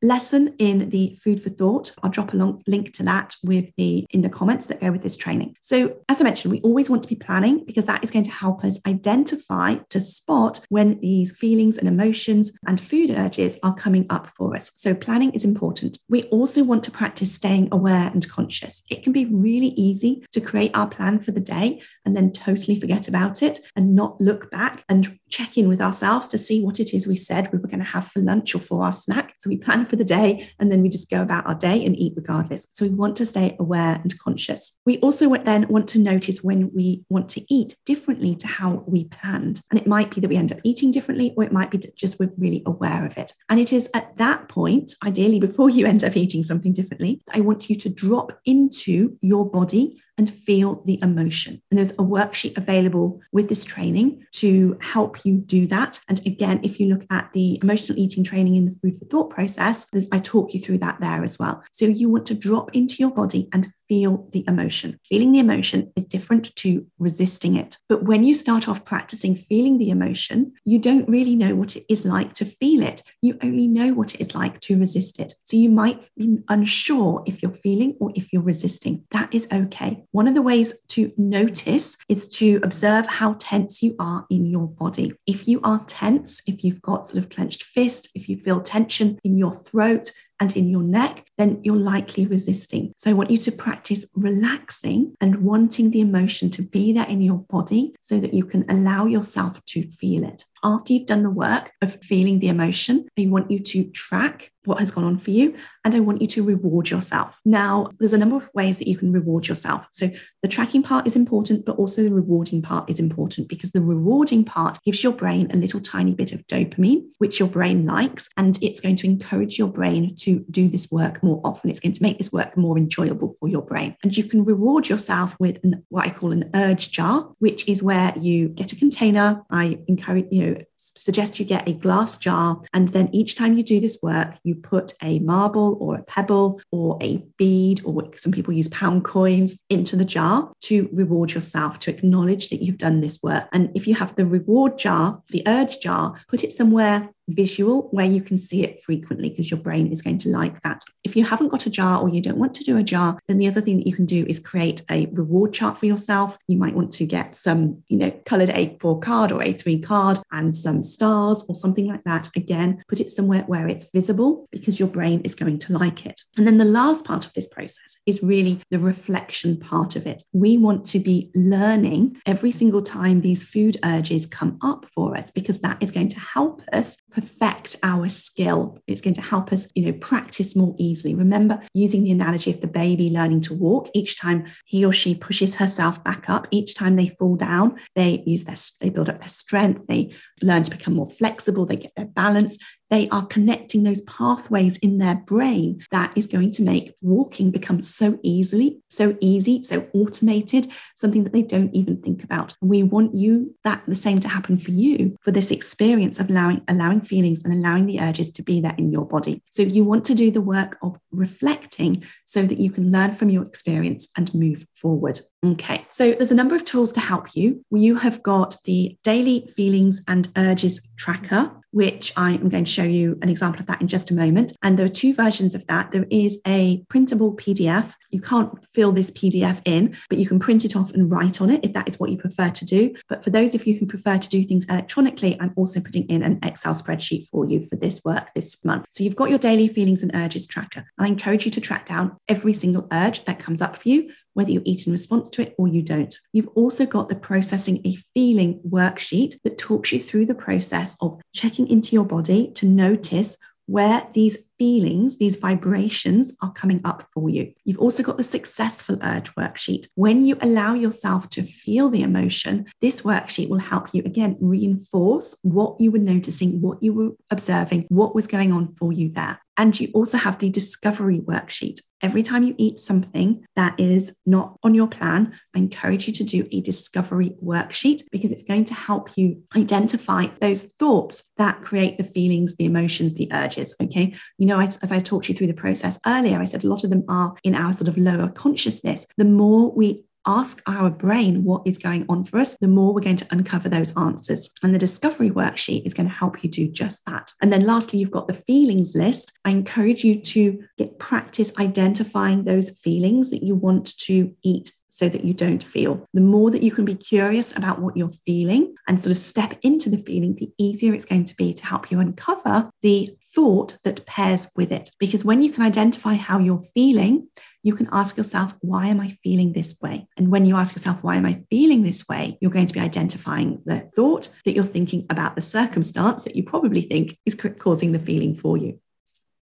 lesson 0.01 0.55
in 0.59 0.89
the 0.89 1.17
food 1.23 1.41
for 1.41 1.49
thought. 1.49 1.91
I'll 2.03 2.09
drop 2.09 2.33
a 2.33 2.57
link 2.67 2.93
to 2.93 3.03
that 3.03 3.35
with 3.43 3.71
the 3.77 4.05
in 4.11 4.21
the 4.21 4.29
comments 4.29 4.67
that 4.67 4.81
go 4.81 4.91
with 4.91 5.03
this 5.03 5.17
training. 5.17 5.55
So 5.61 5.97
as 6.09 6.21
i 6.21 6.23
mentioned 6.23 6.51
we 6.51 6.61
always 6.61 6.89
want 6.89 7.03
to 7.03 7.09
be 7.09 7.15
planning 7.15 7.63
because 7.65 7.85
that 7.85 8.03
is 8.03 8.11
going 8.11 8.25
to 8.25 8.31
help 8.31 8.63
us 8.63 8.79
identify 8.85 9.75
to 9.89 9.99
spot 9.99 10.59
when 10.69 10.99
these 10.99 11.31
feelings 11.31 11.77
and 11.77 11.87
emotions 11.87 12.51
and 12.67 12.79
food 12.79 13.11
urges 13.11 13.57
are 13.63 13.73
coming 13.73 14.05
up 14.09 14.29
for 14.35 14.55
us. 14.55 14.71
So 14.75 14.93
planning 14.93 15.31
is 15.31 15.45
important. 15.45 15.99
We 16.09 16.23
also 16.25 16.63
want 16.63 16.83
to 16.83 16.91
practice 16.91 17.33
staying 17.33 17.69
aware 17.71 18.11
and 18.13 18.27
conscious. 18.29 18.83
It 18.89 19.03
can 19.03 19.13
be 19.13 19.25
really 19.25 19.69
easy 19.69 20.25
to 20.31 20.41
create 20.41 20.71
our 20.75 20.87
plan 20.87 21.19
for 21.19 21.31
the 21.31 21.39
day 21.39 21.81
and 22.05 22.15
then 22.15 22.31
totally 22.31 22.79
forget 22.79 23.07
about 23.07 23.41
it 23.41 23.59
and 23.75 23.95
not 23.95 24.19
look 24.21 24.51
back 24.51 24.83
and 24.89 25.17
check 25.29 25.57
in 25.57 25.67
with 25.67 25.81
ourselves 25.81 26.27
to 26.27 26.37
see 26.37 26.63
what 26.63 26.79
it 26.79 26.93
is 26.93 27.07
we 27.07 27.15
said 27.15 27.51
we 27.51 27.59
were 27.59 27.67
going 27.67 27.79
to 27.79 27.85
have 27.85 28.07
for 28.07 28.21
lunch 28.21 28.55
or 28.55 28.59
for 28.59 28.83
our 28.83 28.91
snack. 28.91 29.33
So 29.39 29.49
we 29.49 29.57
plan 29.57 29.86
for 29.89 29.95
the 29.95 30.03
day 30.03 30.49
and 30.59 30.71
then 30.71 30.81
we 30.81 30.89
just 30.89 31.09
go 31.09 31.21
about 31.21 31.45
our 31.47 31.55
day 31.55 31.83
and 31.85 31.95
eat 31.97 32.13
regardless. 32.15 32.67
So 32.71 32.85
we 32.85 32.93
want 32.93 33.15
to 33.17 33.25
stay 33.25 33.55
aware 33.59 33.99
and 34.01 34.19
conscious. 34.19 34.77
We 34.85 34.97
also 34.99 35.33
then 35.35 35.67
want 35.67 35.87
to 35.89 35.99
notice 35.99 36.43
when 36.43 36.71
we 36.73 37.03
want 37.09 37.29
to 37.29 37.53
eat 37.53 37.75
differently 37.85 38.35
to 38.35 38.47
how 38.47 38.83
we 38.87 39.05
planned. 39.05 39.61
And 39.71 39.79
it 39.79 39.87
might 39.87 40.13
be 40.13 40.21
that 40.21 40.29
we 40.29 40.37
end 40.37 40.51
up 40.51 40.59
eating 40.63 40.91
differently, 40.91 41.33
or 41.37 41.43
it 41.43 41.51
might 41.51 41.71
be 41.71 41.77
that 41.79 41.95
just 41.95 42.19
we're 42.19 42.31
really 42.37 42.63
aware 42.65 43.05
of 43.05 43.17
it. 43.17 43.33
And 43.49 43.59
it 43.59 43.73
is 43.73 43.89
at 43.93 44.15
that 44.17 44.49
point, 44.49 44.95
ideally 45.05 45.39
before 45.39 45.69
you 45.69 45.85
end 45.85 46.03
up 46.03 46.17
eating 46.17 46.43
something 46.43 46.73
differently, 46.73 47.21
I 47.33 47.41
want 47.41 47.69
you 47.69 47.75
to 47.75 47.89
drop 47.89 48.39
into 48.45 49.15
your 49.21 49.49
body 49.49 50.01
and 50.17 50.29
feel 50.29 50.81
the 50.85 50.99
emotion. 51.01 51.61
And 51.69 51.77
there's 51.77 51.91
a 51.91 51.97
worksheet 51.97 52.57
available 52.57 53.21
with 53.31 53.49
this 53.49 53.65
training 53.65 54.25
to 54.33 54.77
help 54.81 55.25
you 55.25 55.37
do 55.37 55.67
that. 55.67 55.99
And 56.09 56.19
again, 56.25 56.59
if 56.63 56.79
you 56.79 56.87
look 56.87 57.05
at 57.11 57.31
the 57.33 57.59
emotional 57.61 57.99
eating 57.99 58.23
training 58.23 58.55
in 58.55 58.65
the 58.65 58.75
food 58.81 58.97
for 58.99 59.05
thought 59.05 59.29
process, 59.29 59.85
I 60.11 60.19
talk 60.19 60.53
you 60.53 60.59
through 60.59 60.79
that 60.79 60.99
there 60.99 61.23
as 61.23 61.37
well. 61.37 61.63
So 61.71 61.85
you 61.85 62.09
want 62.09 62.25
to 62.27 62.33
drop 62.33 62.75
into 62.75 62.95
your 62.99 63.11
body 63.11 63.47
and 63.53 63.71
feel 63.87 64.27
the 64.31 64.43
emotion. 64.47 64.99
Feeling 65.05 65.31
the 65.31 65.39
emotion 65.39 65.91
is 65.95 66.05
different 66.05 66.55
to 66.57 66.85
resisting 66.99 67.55
it. 67.55 67.77
But 67.89 68.03
when 68.03 68.23
you 68.23 68.33
start 68.33 68.67
off 68.67 68.85
practicing 68.85 69.35
feeling 69.35 69.77
the 69.77 69.89
emotion, 69.89 70.53
you 70.65 70.79
don't 70.79 71.07
really 71.09 71.35
know 71.35 71.55
what 71.55 71.75
it 71.75 71.85
is 71.89 72.05
like 72.05 72.33
to 72.33 72.45
feel 72.45 72.83
it. 72.83 73.03
You 73.21 73.37
only 73.41 73.67
know 73.67 73.93
what 73.93 74.15
it 74.15 74.21
is 74.21 74.35
like 74.35 74.59
to 74.61 74.79
resist 74.79 75.19
it. 75.19 75.33
So 75.45 75.57
you 75.57 75.69
might 75.69 76.01
be 76.15 76.39
unsure 76.49 77.23
if 77.25 77.41
you're 77.41 77.51
feeling 77.51 77.95
or 77.99 78.11
if 78.15 78.31
you're 78.31 78.41
resisting. 78.41 79.05
That 79.11 79.33
is 79.33 79.47
okay. 79.51 80.03
One 80.11 80.27
of 80.27 80.35
the 80.35 80.41
ways 80.41 80.73
to 80.89 81.11
notice 81.17 81.97
is 82.09 82.27
to 82.29 82.59
observe 82.63 83.07
how 83.07 83.35
tense 83.39 83.81
you 83.81 83.95
are 83.99 84.25
in 84.29 84.45
your 84.45 84.67
body. 84.67 85.13
If 85.25 85.47
you 85.47 85.59
are 85.63 85.83
tense, 85.87 86.41
if 86.45 86.63
you've 86.63 86.81
got 86.81 87.07
sort 87.07 87.23
of 87.23 87.29
clenched 87.29 87.63
fist, 87.63 88.09
if 88.15 88.29
you 88.29 88.37
feel 88.37 88.61
tension 88.61 89.19
in 89.23 89.37
your 89.37 89.53
throat, 89.53 90.11
and 90.39 90.55
in 90.55 90.69
your 90.69 90.83
neck, 90.83 91.25
then 91.37 91.59
you're 91.63 91.75
likely 91.75 92.25
resisting. 92.25 92.93
So 92.97 93.09
I 93.09 93.13
want 93.13 93.31
you 93.31 93.37
to 93.39 93.51
practice 93.51 94.05
relaxing 94.15 95.15
and 95.19 95.43
wanting 95.43 95.91
the 95.91 96.01
emotion 96.01 96.49
to 96.51 96.61
be 96.61 96.93
there 96.93 97.07
in 97.07 97.21
your 97.21 97.39
body 97.49 97.95
so 98.01 98.19
that 98.19 98.33
you 98.33 98.45
can 98.45 98.65
allow 98.69 99.05
yourself 99.05 99.63
to 99.65 99.83
feel 99.91 100.23
it. 100.23 100.45
After 100.67 100.91
you've 100.91 101.07
done 101.07 101.23
the 101.23 101.29
work 101.29 101.71
of 101.81 101.95
feeling 102.03 102.39
the 102.39 102.49
emotion, 102.49 103.07
I 103.17 103.27
want 103.27 103.49
you 103.49 103.59
to 103.59 103.85
track 103.91 104.51
what 104.67 104.79
has 104.79 104.91
gone 104.91 105.05
on 105.05 105.17
for 105.17 105.31
you 105.31 105.55
and 105.85 105.95
I 105.95 106.01
want 106.01 106.21
you 106.21 106.27
to 106.27 106.43
reward 106.43 106.89
yourself. 106.89 107.39
Now, 107.45 107.89
there's 107.99 108.11
a 108.11 108.17
number 108.17 108.35
of 108.35 108.49
ways 108.53 108.77
that 108.77 108.87
you 108.87 108.97
can 108.97 109.13
reward 109.13 109.47
yourself. 109.47 109.87
So 109.91 110.11
the 110.41 110.49
tracking 110.49 110.83
part 110.83 111.07
is 111.07 111.15
important, 111.15 111.65
but 111.65 111.77
also 111.77 112.03
the 112.03 112.13
rewarding 112.13 112.61
part 112.61 112.89
is 112.89 112.99
important 112.99 113.47
because 113.47 113.71
the 113.71 113.81
rewarding 113.81 114.43
part 114.43 114.77
gives 114.83 115.01
your 115.01 115.13
brain 115.13 115.49
a 115.51 115.55
little 115.55 115.79
tiny 115.79 116.13
bit 116.13 116.33
of 116.33 116.45
dopamine, 116.47 117.05
which 117.19 117.39
your 117.39 117.47
brain 117.47 117.85
likes, 117.85 118.27
and 118.35 118.59
it's 118.61 118.81
going 118.81 118.97
to 118.97 119.07
encourage 119.07 119.57
your 119.57 119.69
brain 119.69 120.15
to 120.17 120.45
do 120.51 120.67
this 120.67 120.91
work 120.91 121.23
more 121.23 121.39
often. 121.45 121.69
It's 121.69 121.79
going 121.79 121.93
to 121.93 122.03
make 122.03 122.17
this 122.17 122.33
work 122.33 122.57
more 122.57 122.77
enjoyable 122.77 123.37
for 123.39 123.47
your 123.47 123.61
brain. 123.61 123.95
And 124.03 124.15
you 124.15 124.25
can 124.25 124.43
reward 124.43 124.89
yourself 124.89 125.37
with 125.39 125.63
an, 125.63 125.85
what 125.87 126.05
I 126.05 126.09
call 126.09 126.33
an 126.33 126.49
urge 126.53 126.91
jar, 126.91 127.33
which 127.39 127.65
is 127.69 127.81
where 127.81 128.13
you 128.19 128.49
get 128.49 128.73
a 128.73 128.75
container. 128.75 129.43
I 129.49 129.79
encourage, 129.87 130.25
you 130.29 130.45
know, 130.45 130.56
suggest 130.75 131.39
you 131.39 131.45
get 131.45 131.67
a 131.67 131.73
glass 131.73 132.17
jar. 132.17 132.61
And 132.73 132.89
then 132.89 133.09
each 133.11 133.35
time 133.35 133.57
you 133.57 133.63
do 133.63 133.79
this 133.79 133.99
work, 134.01 134.35
you 134.43 134.55
put 134.55 134.93
a 135.03 135.19
marble 135.19 135.77
or 135.79 135.95
a 135.95 136.03
pebble 136.03 136.61
or 136.71 136.97
a 137.01 137.23
bead, 137.37 137.81
or 137.85 138.09
some 138.15 138.31
people 138.31 138.53
use 138.53 138.67
pound 138.69 139.03
coins, 139.03 139.63
into 139.69 139.95
the 139.95 140.05
jar 140.05 140.51
to 140.61 140.89
reward 140.91 141.33
yourself, 141.33 141.79
to 141.79 141.91
acknowledge 141.91 142.49
that 142.49 142.63
you've 142.63 142.77
done 142.77 143.01
this 143.01 143.19
work. 143.21 143.47
And 143.51 143.71
if 143.75 143.87
you 143.87 143.95
have 143.95 144.15
the 144.15 144.25
reward 144.25 144.77
jar, 144.77 145.21
the 145.29 145.43
urge 145.47 145.79
jar, 145.79 146.19
put 146.27 146.43
it 146.43 146.51
somewhere 146.51 147.09
visual 147.27 147.89
where 147.91 148.05
you 148.05 148.21
can 148.21 148.37
see 148.37 148.63
it 148.63 148.83
frequently 148.83 149.29
because 149.29 149.51
your 149.51 149.59
brain 149.59 149.87
is 149.87 150.01
going 150.01 150.17
to 150.19 150.29
like 150.29 150.61
that. 150.63 150.81
If 151.03 151.15
you 151.15 151.23
haven't 151.23 151.49
got 151.49 151.65
a 151.65 151.69
jar 151.69 152.01
or 152.01 152.09
you 152.09 152.21
don't 152.21 152.37
want 152.37 152.53
to 152.55 152.63
do 152.63 152.77
a 152.77 152.83
jar, 152.83 153.19
then 153.27 153.37
the 153.37 153.47
other 153.47 153.61
thing 153.61 153.77
that 153.77 153.87
you 153.87 153.95
can 153.95 154.05
do 154.05 154.25
is 154.27 154.39
create 154.39 154.83
a 154.89 155.07
reward 155.07 155.53
chart 155.53 155.77
for 155.77 155.85
yourself. 155.85 156.37
You 156.47 156.57
might 156.57 156.75
want 156.75 156.91
to 156.93 157.05
get 157.05 157.35
some, 157.35 157.83
you 157.87 157.97
know, 157.97 158.11
colored 158.25 158.49
A4 158.49 159.01
card 159.01 159.31
or 159.31 159.39
A3 159.41 159.83
card 159.83 160.19
and 160.31 160.55
some 160.55 160.83
stars 160.83 161.45
or 161.47 161.55
something 161.55 161.87
like 161.87 162.03
that. 162.03 162.29
Again, 162.35 162.83
put 162.87 162.99
it 162.99 163.11
somewhere 163.11 163.43
where 163.43 163.67
it's 163.67 163.89
visible 163.93 164.47
because 164.51 164.79
your 164.79 164.89
brain 164.89 165.21
is 165.21 165.35
going 165.35 165.59
to 165.59 165.73
like 165.73 166.05
it. 166.05 166.21
And 166.37 166.47
then 166.47 166.57
the 166.57 166.65
last 166.65 167.05
part 167.05 167.25
of 167.25 167.33
this 167.33 167.47
process 167.47 167.97
is 168.05 168.23
really 168.23 168.61
the 168.71 168.79
reflection 168.79 169.57
part 169.57 169.95
of 169.95 170.05
it. 170.05 170.23
We 170.33 170.57
want 170.57 170.85
to 170.87 170.99
be 170.99 171.31
learning 171.35 172.21
every 172.25 172.51
single 172.51 172.81
time 172.81 173.21
these 173.21 173.43
food 173.43 173.77
urges 173.83 174.25
come 174.25 174.57
up 174.61 174.85
for 174.93 175.17
us 175.17 175.31
because 175.31 175.59
that 175.61 175.81
is 175.81 175.91
going 175.91 176.07
to 176.09 176.19
help 176.19 176.61
us 176.71 176.97
perfect 177.17 177.75
our 177.81 178.07
skill. 178.09 178.79
It's 178.85 179.01
going 179.01 179.15
to 179.15 179.21
help 179.21 179.51
us, 179.51 179.67
you 179.73 179.85
know, 179.85 179.93
practice 179.93 180.55
more 180.55 180.75
easily. 180.77 181.15
Remember 181.15 181.59
using 181.73 182.03
the 182.03 182.11
analogy 182.11 182.51
of 182.51 182.61
the 182.61 182.67
baby 182.67 183.09
learning 183.09 183.41
to 183.41 183.55
walk. 183.55 183.89
Each 183.95 184.19
time 184.19 184.45
he 184.65 184.85
or 184.85 184.93
she 184.93 185.15
pushes 185.15 185.55
herself 185.55 186.03
back 186.03 186.29
up, 186.29 186.47
each 186.51 186.75
time 186.75 186.95
they 186.95 187.09
fall 187.17 187.35
down, 187.35 187.79
they 187.95 188.21
use 188.27 188.43
their, 188.43 188.55
they 188.81 188.91
build 188.91 189.09
up 189.09 189.19
their 189.19 189.27
strength, 189.27 189.87
they 189.87 190.13
learn 190.43 190.61
to 190.61 190.69
become 190.69 190.93
more 190.93 191.09
flexible, 191.09 191.65
they 191.65 191.77
get 191.77 191.95
their 191.95 192.05
balance, 192.05 192.59
they 192.89 193.09
are 193.09 193.25
connecting 193.25 193.83
those 193.83 194.01
pathways 194.01 194.77
in 194.77 194.97
their 194.97 195.15
brain 195.15 195.81
that 195.91 196.11
is 196.15 196.27
going 196.27 196.51
to 196.51 196.63
make 196.63 196.93
walking 197.01 197.51
become 197.51 197.81
so 197.81 198.19
easily, 198.23 198.79
so 198.89 199.17
easy, 199.19 199.63
so 199.63 199.87
automated, 199.93 200.67
something 200.95 201.23
that 201.23 201.33
they 201.33 201.41
don't 201.41 201.73
even 201.75 202.01
think 202.01 202.23
about. 202.23 202.55
And 202.61 202.69
we 202.69 202.83
want 202.83 203.15
you 203.15 203.55
that 203.63 203.83
the 203.87 203.95
same 203.95 204.19
to 204.21 204.27
happen 204.27 204.57
for 204.57 204.71
you 204.71 205.17
for 205.21 205.31
this 205.31 205.51
experience 205.51 206.19
of 206.19 206.29
allowing 206.29 206.61
allowing 206.67 207.01
feelings 207.01 207.43
and 207.43 207.53
allowing 207.53 207.85
the 207.85 207.99
urges 207.99 208.31
to 208.33 208.43
be 208.43 208.61
there 208.61 208.75
in 208.77 208.91
your 208.91 209.05
body. 209.05 209.41
So 209.51 209.61
you 209.61 209.83
want 209.83 210.05
to 210.05 210.15
do 210.15 210.31
the 210.31 210.41
work 210.41 210.77
of 210.81 210.97
reflecting 211.11 212.03
so 212.25 212.43
that 212.43 212.57
you 212.57 212.71
can 212.71 212.91
learn 212.91 213.13
from 213.13 213.29
your 213.29 213.43
experience 213.43 214.07
and 214.15 214.33
move 214.33 214.65
forward. 214.75 215.21
Okay, 215.45 215.83
so 215.91 216.13
there's 216.13 216.31
a 216.31 216.35
number 216.35 216.55
of 216.55 216.65
tools 216.65 216.91
to 216.93 216.99
help 216.99 217.35
you. 217.35 217.61
You 217.69 217.95
have 217.95 218.23
got 218.23 218.55
the 218.65 218.97
daily 219.03 219.47
feelings 219.55 220.01
and 220.07 220.27
urges 220.35 220.81
tracker, 220.97 221.51
which 221.69 222.11
I 222.17 222.31
am 222.31 222.49
going 222.49 222.65
to 222.65 222.71
show 222.71 222.83
you 222.83 223.19
an 223.21 223.29
example 223.29 223.61
of 223.61 223.67
that 223.67 223.79
in 223.79 223.87
just 223.87 224.09
a 224.09 224.15
moment. 224.15 224.53
And 224.63 224.79
there 224.79 224.85
are 224.85 224.89
two 224.89 225.13
versions 225.13 225.53
of 225.53 225.67
that. 225.67 225.91
There 225.91 226.07
is 226.09 226.41
a 226.47 226.83
printable 226.89 227.35
PDF 227.35 227.93
You 228.11 228.21
can't 228.21 228.51
fill 228.73 228.91
this 228.91 229.11
PDF 229.11 229.61
in, 229.65 229.95
but 230.09 230.17
you 230.17 230.27
can 230.27 230.39
print 230.39 230.65
it 230.65 230.75
off 230.75 230.91
and 230.93 231.11
write 231.11 231.41
on 231.41 231.49
it 231.49 231.61
if 231.63 231.73
that 231.73 231.87
is 231.87 231.99
what 231.99 232.09
you 232.09 232.17
prefer 232.17 232.49
to 232.49 232.65
do. 232.65 232.95
But 233.09 233.23
for 233.23 233.29
those 233.29 233.55
of 233.55 233.65
you 233.65 233.77
who 233.77 233.85
prefer 233.85 234.17
to 234.17 234.29
do 234.29 234.43
things 234.43 234.65
electronically, 234.65 235.37
I'm 235.39 235.53
also 235.55 235.79
putting 235.79 236.05
in 236.07 236.23
an 236.23 236.39
Excel 236.43 236.73
spreadsheet 236.73 237.27
for 237.27 237.45
you 237.45 237.65
for 237.67 237.75
this 237.75 238.03
work 238.03 238.33
this 238.33 238.63
month. 238.63 238.85
So 238.91 239.03
you've 239.03 239.15
got 239.15 239.29
your 239.29 239.39
daily 239.39 239.67
feelings 239.67 240.03
and 240.03 240.15
urges 240.15 240.47
tracker. 240.47 240.85
I 240.97 241.07
encourage 241.07 241.45
you 241.45 241.51
to 241.51 241.61
track 241.61 241.85
down 241.85 242.17
every 242.27 242.53
single 242.53 242.87
urge 242.91 243.25
that 243.25 243.39
comes 243.39 243.61
up 243.61 243.77
for 243.77 243.89
you, 243.89 244.11
whether 244.33 244.51
you 244.51 244.61
eat 244.65 244.85
in 244.85 244.91
response 244.91 245.29
to 245.31 245.41
it 245.41 245.55
or 245.57 245.67
you 245.67 245.81
don't. 245.81 246.17
You've 246.33 246.49
also 246.49 246.85
got 246.85 247.09
the 247.09 247.15
processing 247.15 247.81
a 247.85 247.95
feeling 248.13 248.61
worksheet 248.67 249.41
that 249.43 249.57
talks 249.57 249.91
you 249.91 249.99
through 249.99 250.25
the 250.25 250.35
process 250.35 250.95
of 251.01 251.19
checking 251.33 251.67
into 251.67 251.95
your 251.95 252.05
body 252.05 252.51
to 252.55 252.65
notice 252.65 253.37
where 253.65 254.07
these 254.13 254.37
feelings, 254.57 255.17
these 255.17 255.37
vibrations 255.37 256.33
are 256.41 256.51
coming 256.51 256.81
up 256.83 257.07
for 257.13 257.29
you. 257.29 257.53
You've 257.65 257.79
also 257.79 258.03
got 258.03 258.17
the 258.17 258.23
successful 258.23 258.97
urge 259.01 259.33
worksheet. 259.35 259.87
When 259.95 260.23
you 260.23 260.37
allow 260.41 260.73
yourself 260.73 261.29
to 261.31 261.43
feel 261.43 261.89
the 261.89 262.03
emotion, 262.03 262.65
this 262.81 263.01
worksheet 263.01 263.49
will 263.49 263.59
help 263.59 263.93
you 263.93 264.03
again 264.05 264.37
reinforce 264.39 265.35
what 265.41 265.79
you 265.79 265.91
were 265.91 265.99
noticing, 265.99 266.61
what 266.61 266.81
you 266.81 266.93
were 266.93 267.11
observing, 267.29 267.85
what 267.89 268.15
was 268.15 268.27
going 268.27 268.51
on 268.51 268.75
for 268.75 268.91
you 268.91 269.09
there. 269.09 269.39
And 269.57 269.77
you 269.79 269.89
also 269.93 270.17
have 270.19 270.37
the 270.37 270.51
discovery 270.51 271.19
worksheet. 271.19 271.79
Every 272.03 272.21
time 272.21 272.43
you 272.43 272.53
eat 272.59 272.79
something 272.79 273.43
that 273.55 273.79
is 273.79 274.13
not 274.23 274.59
on 274.61 274.75
your 274.75 274.85
plan, 274.85 275.33
I 275.55 275.57
encourage 275.57 276.05
you 276.05 276.13
to 276.13 276.23
do 276.23 276.47
a 276.51 276.61
discovery 276.61 277.35
worksheet 277.43 278.03
because 278.11 278.31
it's 278.31 278.43
going 278.43 278.65
to 278.65 278.75
help 278.75 279.17
you 279.17 279.41
identify 279.55 280.27
those 280.39 280.65
thoughts 280.77 281.23
that 281.37 281.63
create 281.63 281.97
the 281.97 282.03
feelings, 282.03 282.55
the 282.55 282.65
emotions, 282.65 283.15
the 283.15 283.29
urges. 283.33 283.75
Okay. 283.81 284.13
You 284.37 284.45
know, 284.47 284.59
as, 284.59 284.77
as 284.77 284.91
I 284.91 284.99
talked 284.99 285.29
you 285.29 285.35
through 285.35 285.47
the 285.47 285.53
process 285.53 285.99
earlier, 286.05 286.39
I 286.39 286.45
said 286.45 286.63
a 286.63 286.67
lot 286.67 286.83
of 286.83 286.89
them 286.89 287.03
are 287.07 287.35
in 287.43 287.55
our 287.55 287.73
sort 287.73 287.87
of 287.87 287.97
lower 287.97 288.29
consciousness. 288.29 289.05
The 289.17 289.25
more 289.25 289.71
we 289.71 290.03
ask 290.27 290.61
our 290.67 290.89
brain 290.89 291.43
what 291.45 291.65
is 291.65 291.77
going 291.77 292.05
on 292.09 292.25
for 292.25 292.37
us, 292.37 292.57
the 292.59 292.67
more 292.67 292.93
we're 292.93 293.01
going 293.01 293.15
to 293.15 293.27
uncover 293.31 293.69
those 293.69 293.95
answers. 293.95 294.49
And 294.61 294.73
the 294.73 294.79
discovery 294.79 295.29
worksheet 295.29 295.85
is 295.85 295.93
going 295.93 296.07
to 296.07 296.13
help 296.13 296.43
you 296.43 296.49
do 296.49 296.67
just 296.67 297.05
that. 297.05 297.31
And 297.41 297.51
then 297.51 297.65
lastly, 297.65 297.99
you've 297.99 298.11
got 298.11 298.27
the 298.27 298.33
feelings 298.33 298.93
list. 298.93 299.31
I 299.45 299.51
encourage 299.51 300.03
you 300.03 300.21
to 300.21 300.61
get 300.77 300.99
practice 300.99 301.53
identifying 301.57 302.43
those 302.43 302.71
feelings 302.83 303.31
that 303.31 303.43
you 303.43 303.55
want 303.55 303.97
to 303.99 304.35
eat 304.43 304.71
so 304.89 305.07
that 305.07 305.23
you 305.23 305.33
don't 305.33 305.63
feel. 305.63 306.05
The 306.13 306.21
more 306.21 306.49
that 306.49 306.63
you 306.63 306.71
can 306.71 306.83
be 306.83 306.95
curious 306.95 307.55
about 307.55 307.79
what 307.79 307.95
you're 307.95 308.11
feeling 308.25 308.75
and 308.87 309.01
sort 309.01 309.11
of 309.11 309.19
step 309.19 309.57
into 309.61 309.91
the 309.91 309.99
feeling, 309.99 310.35
the 310.35 310.51
easier 310.57 310.93
it's 310.93 311.05
going 311.05 311.25
to 311.25 311.35
be 311.35 311.53
to 311.53 311.65
help 311.65 311.91
you 311.91 311.99
uncover 311.99 312.71
the 312.81 313.15
thought 313.37 313.77
that 313.83 314.03
pairs 314.07 314.49
with 314.55 314.71
it. 314.71 314.89
Because 314.97 315.23
when 315.23 315.43
you 315.43 315.51
can 315.51 315.61
identify 315.61 316.15
how 316.15 316.39
you're 316.39 316.63
feeling, 316.73 317.27
you 317.61 317.75
can 317.75 317.87
ask 317.91 318.17
yourself, 318.17 318.55
why 318.61 318.87
am 318.87 318.99
I 318.99 319.15
feeling 319.23 319.53
this 319.53 319.77
way? 319.79 320.07
And 320.17 320.31
when 320.31 320.47
you 320.47 320.55
ask 320.55 320.75
yourself, 320.75 320.97
why 321.03 321.17
am 321.17 321.25
I 321.27 321.43
feeling 321.51 321.83
this 321.83 322.07
way? 322.07 322.39
You're 322.41 322.49
going 322.49 322.65
to 322.65 322.73
be 322.73 322.79
identifying 322.79 323.61
the 323.63 323.91
thought 323.95 324.33
that 324.43 324.53
you're 324.53 324.63
thinking 324.63 325.05
about 325.11 325.35
the 325.35 325.43
circumstance 325.43 326.23
that 326.23 326.35
you 326.35 326.41
probably 326.41 326.81
think 326.81 327.15
is 327.27 327.35
causing 327.59 327.91
the 327.91 327.99
feeling 327.99 328.35
for 328.35 328.57
you. 328.57 328.79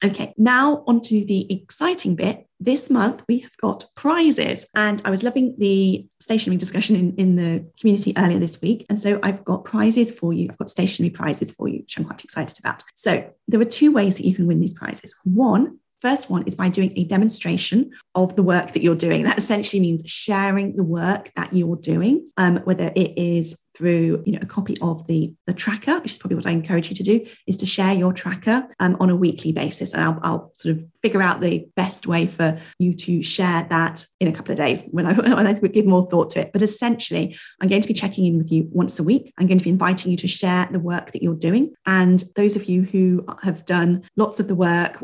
Okay, 0.05 0.33
now 0.37 0.83
onto 0.85 1.25
the 1.25 1.51
exciting 1.51 2.15
bit. 2.15 2.45
This 2.59 2.89
month 2.89 3.23
we 3.27 3.39
have 3.39 3.55
got 3.57 3.85
prizes, 3.95 4.65
and 4.75 5.01
I 5.05 5.09
was 5.09 5.23
loving 5.23 5.55
the 5.57 6.05
stationery 6.19 6.57
discussion 6.57 6.95
in, 6.95 7.15
in 7.15 7.35
the 7.35 7.65
community 7.79 8.13
earlier 8.17 8.39
this 8.39 8.61
week. 8.61 8.85
And 8.89 8.99
so 8.99 9.19
I've 9.23 9.45
got 9.45 9.63
prizes 9.63 10.11
for 10.11 10.33
you. 10.33 10.47
I've 10.49 10.57
got 10.57 10.69
stationery 10.69 11.09
prizes 11.09 11.51
for 11.51 11.67
you, 11.67 11.79
which 11.79 11.97
I'm 11.97 12.03
quite 12.03 12.23
excited 12.23 12.59
about. 12.59 12.83
So 12.95 13.29
there 13.47 13.61
are 13.61 13.65
two 13.65 13.91
ways 13.93 14.17
that 14.17 14.25
you 14.25 14.35
can 14.35 14.45
win 14.45 14.59
these 14.59 14.73
prizes. 14.73 15.15
One 15.23 15.79
First 16.03 16.29
one 16.29 16.43
is 16.43 16.55
by 16.55 16.67
doing 16.67 16.91
a 16.97 17.05
demonstration 17.05 17.91
of 18.13 18.35
the 18.35 18.43
work 18.43 18.73
that 18.73 18.83
you're 18.83 18.93
doing. 18.93 19.23
That 19.23 19.37
essentially 19.37 19.79
means 19.79 20.01
sharing 20.05 20.75
the 20.75 20.83
work 20.83 21.31
that 21.37 21.53
you're 21.53 21.77
doing, 21.77 22.27
um, 22.35 22.57
whether 22.65 22.91
it 22.93 23.17
is 23.17 23.57
through 23.75 24.21
you 24.25 24.33
know 24.33 24.39
a 24.41 24.45
copy 24.45 24.77
of 24.81 25.05
the 25.07 25.33
the 25.47 25.53
tracker 25.53 25.99
which 25.99 26.11
is 26.11 26.17
probably 26.19 26.35
what 26.35 26.45
i 26.45 26.51
encourage 26.51 26.89
you 26.89 26.95
to 26.95 27.03
do 27.03 27.25
is 27.47 27.57
to 27.57 27.65
share 27.65 27.93
your 27.93 28.13
tracker 28.13 28.67
um, 28.79 28.97
on 28.99 29.09
a 29.09 29.15
weekly 29.15 29.51
basis. 29.51 29.93
And 29.93 30.03
I'll, 30.03 30.19
I'll, 30.21 30.51
sort 30.53 30.77
of 30.77 30.83
figure 31.03 31.21
out 31.21 31.41
the 31.41 31.67
best 31.75 32.07
way 32.07 32.25
for 32.25 32.57
you 32.79 32.95
to 32.95 33.21
share 33.21 33.67
that 33.69 34.05
in 34.19 34.27
a 34.29 34.31
couple 34.31 34.53
of 34.53 34.57
days 34.57 34.83
when 34.91 35.05
i 35.05 35.13
when 35.35 35.45
i 35.45 35.53
give 35.53 35.85
more 35.85 36.09
thought 36.09 36.29
to 36.31 36.39
it. 36.39 36.51
But 36.53 36.61
essentially 36.61 37.37
i'm 37.61 37.67
going 37.67 37.81
to 37.81 37.87
be 37.87 37.93
checking 37.93 38.25
in 38.25 38.37
with 38.37 38.51
you 38.51 38.67
once 38.71 38.99
a 38.99 39.03
week. 39.03 39.33
I'm 39.37 39.47
going 39.47 39.57
to 39.57 39.63
be 39.63 39.69
inviting 39.69 40.11
you 40.11 40.17
to 40.17 40.27
share 40.27 40.67
the 40.71 40.79
work 40.79 41.11
that 41.11 41.21
you're 41.21 41.35
doing. 41.35 41.73
And 41.85 42.23
those 42.35 42.55
of 42.55 42.65
you 42.65 42.83
who 42.83 43.25
have 43.41 43.65
done 43.65 44.03
lots 44.15 44.39
of 44.39 44.47
the 44.47 44.55
work 44.55 44.97